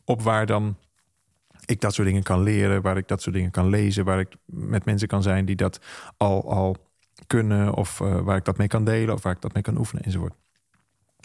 op 0.05 0.21
waar 0.21 0.45
dan 0.45 0.77
ik 1.67 1.82
dat 1.82 1.93
soort 1.93 2.08
dingen 2.08 2.23
kan 2.23 2.43
leren, 2.43 2.82
waar 2.82 2.97
ik 2.97 3.08
dat 3.08 3.21
soort 3.21 3.36
dingen 3.36 3.51
kan 3.51 3.69
lezen, 3.69 4.06
waar 4.06 4.19
ik 4.19 4.36
met 4.45 4.86
mensen 4.86 5.08
kan 5.08 5.23
zijn 5.23 5.45
die 5.45 5.56
dat 5.56 5.80
al, 6.17 6.51
al 6.51 6.77
kunnen, 7.27 7.73
of 7.73 7.99
uh, 7.99 8.19
waar 8.19 8.38
ik 8.38 8.45
dat 8.45 8.58
mee 8.58 8.67
kan 8.67 8.84
delen, 8.84 9.13
of 9.13 9.23
waar 9.23 9.34
ik 9.34 9.41
dat 9.41 9.53
mee 9.53 9.63
kan 9.63 9.77
oefenen 9.77 10.03
enzovoort. 10.03 10.34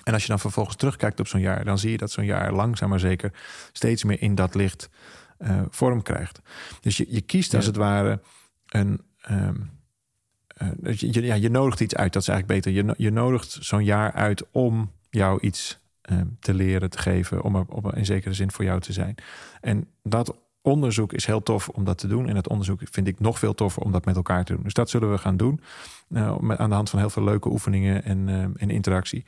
En 0.05 0.12
als 0.12 0.22
je 0.22 0.28
dan 0.28 0.38
vervolgens 0.38 0.76
terugkijkt 0.76 1.20
op 1.20 1.26
zo'n 1.26 1.40
jaar, 1.40 1.64
dan 1.64 1.78
zie 1.78 1.90
je 1.90 1.96
dat 1.96 2.11
zo'n 2.11 2.24
jaar 2.24 2.52
langzaam 2.52 2.88
maar 2.88 3.00
zeker 3.00 3.33
steeds 3.72 4.05
meer 4.05 4.22
in 4.22 4.35
dat 4.35 4.55
licht 4.55 4.90
uh, 5.38 5.62
vorm 5.70 6.02
krijgt. 6.02 6.40
Dus 6.81 6.96
je, 6.96 7.07
je 7.09 7.20
kiest 7.20 7.50
ja. 7.50 7.57
als 7.57 7.66
het 7.66 7.76
ware 7.76 8.20
een. 8.68 9.00
Um, 9.31 9.70
uh, 10.83 10.94
je, 10.94 11.22
ja, 11.22 11.35
je 11.35 11.50
nodigt 11.50 11.81
iets 11.81 11.94
uit, 11.94 12.12
dat 12.12 12.22
is 12.22 12.28
eigenlijk 12.28 12.64
beter. 12.64 12.85
Je, 12.85 12.94
je 12.96 13.11
nodigt 13.11 13.59
zo'n 13.61 13.85
jaar 13.85 14.12
uit 14.12 14.44
om 14.50 14.92
jou 15.11 15.40
iets 15.40 15.82
te 16.41 16.55
leren, 16.55 16.91
te 16.91 16.99
geven, 16.99 17.43
om 17.43 17.57
er 17.57 17.65
op 17.69 17.95
in 17.97 18.05
zekere 18.05 18.35
zin 18.35 18.51
voor 18.51 18.65
jou 18.65 18.81
te 18.81 18.93
zijn. 18.93 19.15
En 19.61 19.88
dat 20.03 20.37
onderzoek 20.62 21.12
is 21.12 21.27
heel 21.27 21.43
tof 21.43 21.69
om 21.69 21.85
dat 21.85 21.99
te 21.99 22.07
doen. 22.07 22.29
En 22.29 22.35
dat 22.35 22.49
onderzoek 22.49 22.81
vind 22.91 23.07
ik 23.07 23.21
nog 23.21 23.38
veel 23.38 23.55
toffer 23.55 23.83
om 23.83 23.93
dat 23.93 24.05
met 24.05 24.17
elkaar 24.17 24.45
te 24.45 24.55
doen. 24.55 24.62
Dus 24.62 24.75
dat 24.75 24.91
zullen 24.91 25.11
we 25.11 25.19
gaan 25.19 25.37
doen. 25.37 25.61
Uh, 26.09 26.37
aan 26.57 26.69
de 26.69 26.75
hand 26.75 26.91
van 26.91 26.99
heel 26.99 27.11
veel 27.11 27.25
leuke 27.25 27.49
oefeningen 27.49 28.05
en, 28.05 28.29
uh, 28.29 28.43
en 28.57 28.71
interactie. 28.71 29.25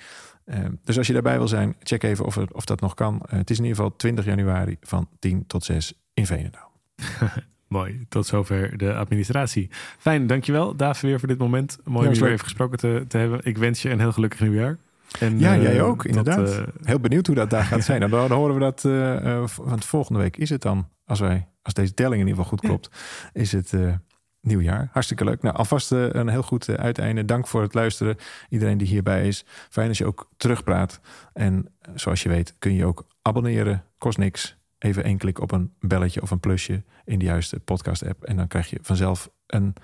Uh, 0.47 0.59
dus 0.85 0.99
als 0.99 1.07
je 1.07 1.13
daarbij 1.13 1.39
wil 1.39 1.49
zijn, 1.49 1.77
check 1.83 2.03
even 2.03 2.25
of, 2.25 2.37
er, 2.37 2.49
of 2.53 2.65
dat 2.65 2.81
nog 2.81 2.95
kan. 2.95 3.23
het 3.27 3.51
is 3.51 3.59
in 3.59 3.65
ieder 3.65 3.77
geval 3.79 3.97
20 3.97 4.25
januari 4.25 4.77
van 4.81 5.09
10 5.19 5.47
tot 5.47 5.65
6 5.65 5.93
in 6.15 6.27
Veenendaal. 6.27 6.73
Mooi, 7.69 8.07
tot 8.09 8.27
zover 8.27 8.77
de 8.77 8.95
administratie. 8.95 9.71
Fijn, 9.99 10.27
dankjewel 10.27 10.77
David 10.77 11.03
weer 11.03 11.19
voor 11.19 11.29
dit 11.29 11.39
moment. 11.39 11.79
Mooi 11.85 12.03
Ja, 12.03 12.09
om 12.09 12.15
je 12.15 12.21
weer 12.21 12.33
even 12.33 12.45
gesproken 12.45 12.79
te, 12.79 13.05
te 13.09 13.19
hebben. 13.19 13.41
Ik 13.43 13.59
wens 13.59 13.83
je 13.83 13.91
een 13.91 14.01
heel 14.01 14.13
gelukkig 14.13 14.41
nieuwjaar. 14.41 14.79
En, 15.21 15.39
Ja, 15.39 15.55
eh, 15.55 15.63
jij 15.63 15.83
ook, 15.83 16.03
tot, 16.03 16.07
inderdaad. 16.17 16.51
eh, 16.59 16.63
Heel 16.83 17.01
benieuwd 17.01 17.27
hoe 17.27 17.35
dat 17.37 17.51
daar 17.51 17.65
gaat 17.65 17.85
zijn. 17.85 18.01
Nou, 18.01 18.11
dan, 18.29 18.31
horen 18.39 18.55
we 18.55 18.61
dat, 18.61 18.85
eh, 18.85 19.37
eh, 19.37 19.49
want 19.57 19.85
volgende 19.85 20.21
week 20.21 20.37
is 20.37 20.51
het 20.51 20.63
dan, 20.63 20.89
als, 21.05 21.21
wij, 21.21 21.49
als 21.63 21.75
deze 21.75 21.95
telling 21.95 22.21
in 22.21 22.27
ieder 22.29 22.43
geval 22.45 22.59
goed 22.59 22.61
klopt, 22.69 22.91
is 23.33 23.53
het 23.53 23.73
eh, 23.73 23.95
nieuwjaar. 24.41 24.89
Hartstikke 24.93 25.25
leuk. 25.25 25.43
Nou, 25.43 25.57
alvast 25.57 25.93
eh, 25.93 26.07
een 26.11 26.29
heel 26.29 26.43
goed 26.43 26.69
eh, 26.69 26.75
uiteinde. 26.75 27.25
Dank 27.25 27.47
voor 27.47 27.63
het 27.63 27.75
luisteren. 27.75 28.17
Iedereen 28.49 28.79
die 28.79 28.87
hierbij 28.87 29.27
is. 29.27 29.45
Fijn 29.71 29.89
als 29.89 29.99
je 29.99 30.07
ook 30.07 30.29
terugpraat. 30.37 31.01
En 31.33 31.69
eh, 31.81 31.93
zoals 31.95 32.23
je 32.23 32.29
weet 32.29 32.55
kun 32.59 32.75
je 32.75 32.85
ook 32.85 33.07
abonneren. 33.23 33.85
Kost 33.99 34.19
niks. 34.19 34.57
Even 34.79 35.05
één 35.05 35.19
klik 35.19 35.41
op 35.41 35.53
een 35.53 35.73
belletje 35.81 36.23
of 36.23 36.31
een 36.31 36.41
plusje 36.41 36.83
in 37.05 37.19
de 37.19 37.25
juiste 37.25 37.61
podcast 37.61 38.07
app. 38.07 38.25
En 38.25 38.37
dan 38.37 38.47
krijg 38.47 38.71
je 38.71 38.79
vanzelf 38.83 39.31
een 39.47 39.75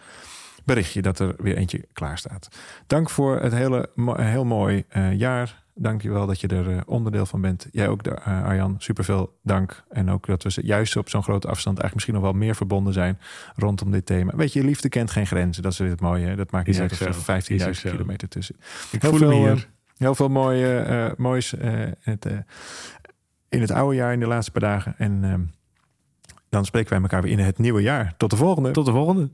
berichtje 0.65 1.03
dat 1.03 1.19
er 1.19 1.35
weer 1.39 1.57
eentje 1.57 1.85
klaar 1.93 2.19
staat. 2.19 2.49
Dank 2.87 3.11
voor 3.11 3.41
het 3.41 3.53
hele 3.53 3.91
heel 4.17 4.45
mooi 4.45 4.85
uh, 4.97 5.19
jaar. 5.19 5.63
Dank 5.75 6.03
je 6.03 6.11
wel 6.11 6.27
dat 6.27 6.41
je 6.41 6.49
er 6.49 6.71
uh, 6.71 6.81
onderdeel 6.87 7.27
van 7.27 7.41
bent. 7.41 7.69
Jij 7.73 7.89
ook, 7.89 8.07
uh, 8.07 8.45
Arjan. 8.45 8.75
Superveel 8.79 9.39
dank. 9.43 9.85
En 9.89 10.11
ook 10.11 10.27
dat 10.27 10.43
we 10.43 10.61
juist 10.63 10.97
op 10.97 11.09
zo'n 11.09 11.23
grote 11.23 11.49
afstand 11.49 11.79
eigenlijk 11.79 11.95
misschien 11.95 12.15
nog 12.15 12.23
wel 12.23 12.33
meer 12.33 12.55
verbonden 12.55 12.93
zijn 12.93 13.19
rondom 13.57 13.91
dit 13.91 14.07
thema. 14.07 14.37
Weet 14.37 14.53
je, 14.53 14.65
liefde 14.65 14.89
kent 14.89 15.11
geen 15.11 15.27
grenzen. 15.27 15.63
Dat 15.63 15.73
is 15.73 15.79
weer 15.79 15.91
het 15.91 16.01
mooie. 16.01 16.27
Hè? 16.27 16.37
Dat 16.37 16.51
maakt 16.51 16.67
niet 16.67 16.81
uit 16.81 16.93
of 16.93 17.29
er 17.29 17.43
15.000 17.61 17.91
kilometer 17.91 18.29
tussen. 18.29 18.57
Ik 18.91 19.03
heel 19.03 19.11
voel 19.11 19.19
veel, 19.19 19.31
hier. 19.31 19.69
Heel 19.97 20.15
veel 20.15 20.29
mooie, 20.29 21.15
moois 21.17 21.55
het, 22.01 22.27
in 23.49 23.61
het 23.61 23.71
oude 23.71 23.97
jaar, 23.97 24.13
in 24.13 24.21
de 24.21 24.27
laatste 24.27 24.51
paar 24.51 24.61
dagen. 24.61 24.95
En 24.99 25.51
dan 26.49 26.65
spreken 26.65 26.91
wij 26.91 27.01
elkaar 27.01 27.23
weer 27.23 27.33
in 27.33 27.39
het 27.39 27.59
nieuwe 27.59 27.83
jaar. 27.83 28.15
Tot 28.17 28.31
de 28.31 28.37
volgende. 28.37 28.71
Tot 28.71 28.87
de 28.87 28.93
volgende. 28.93 29.29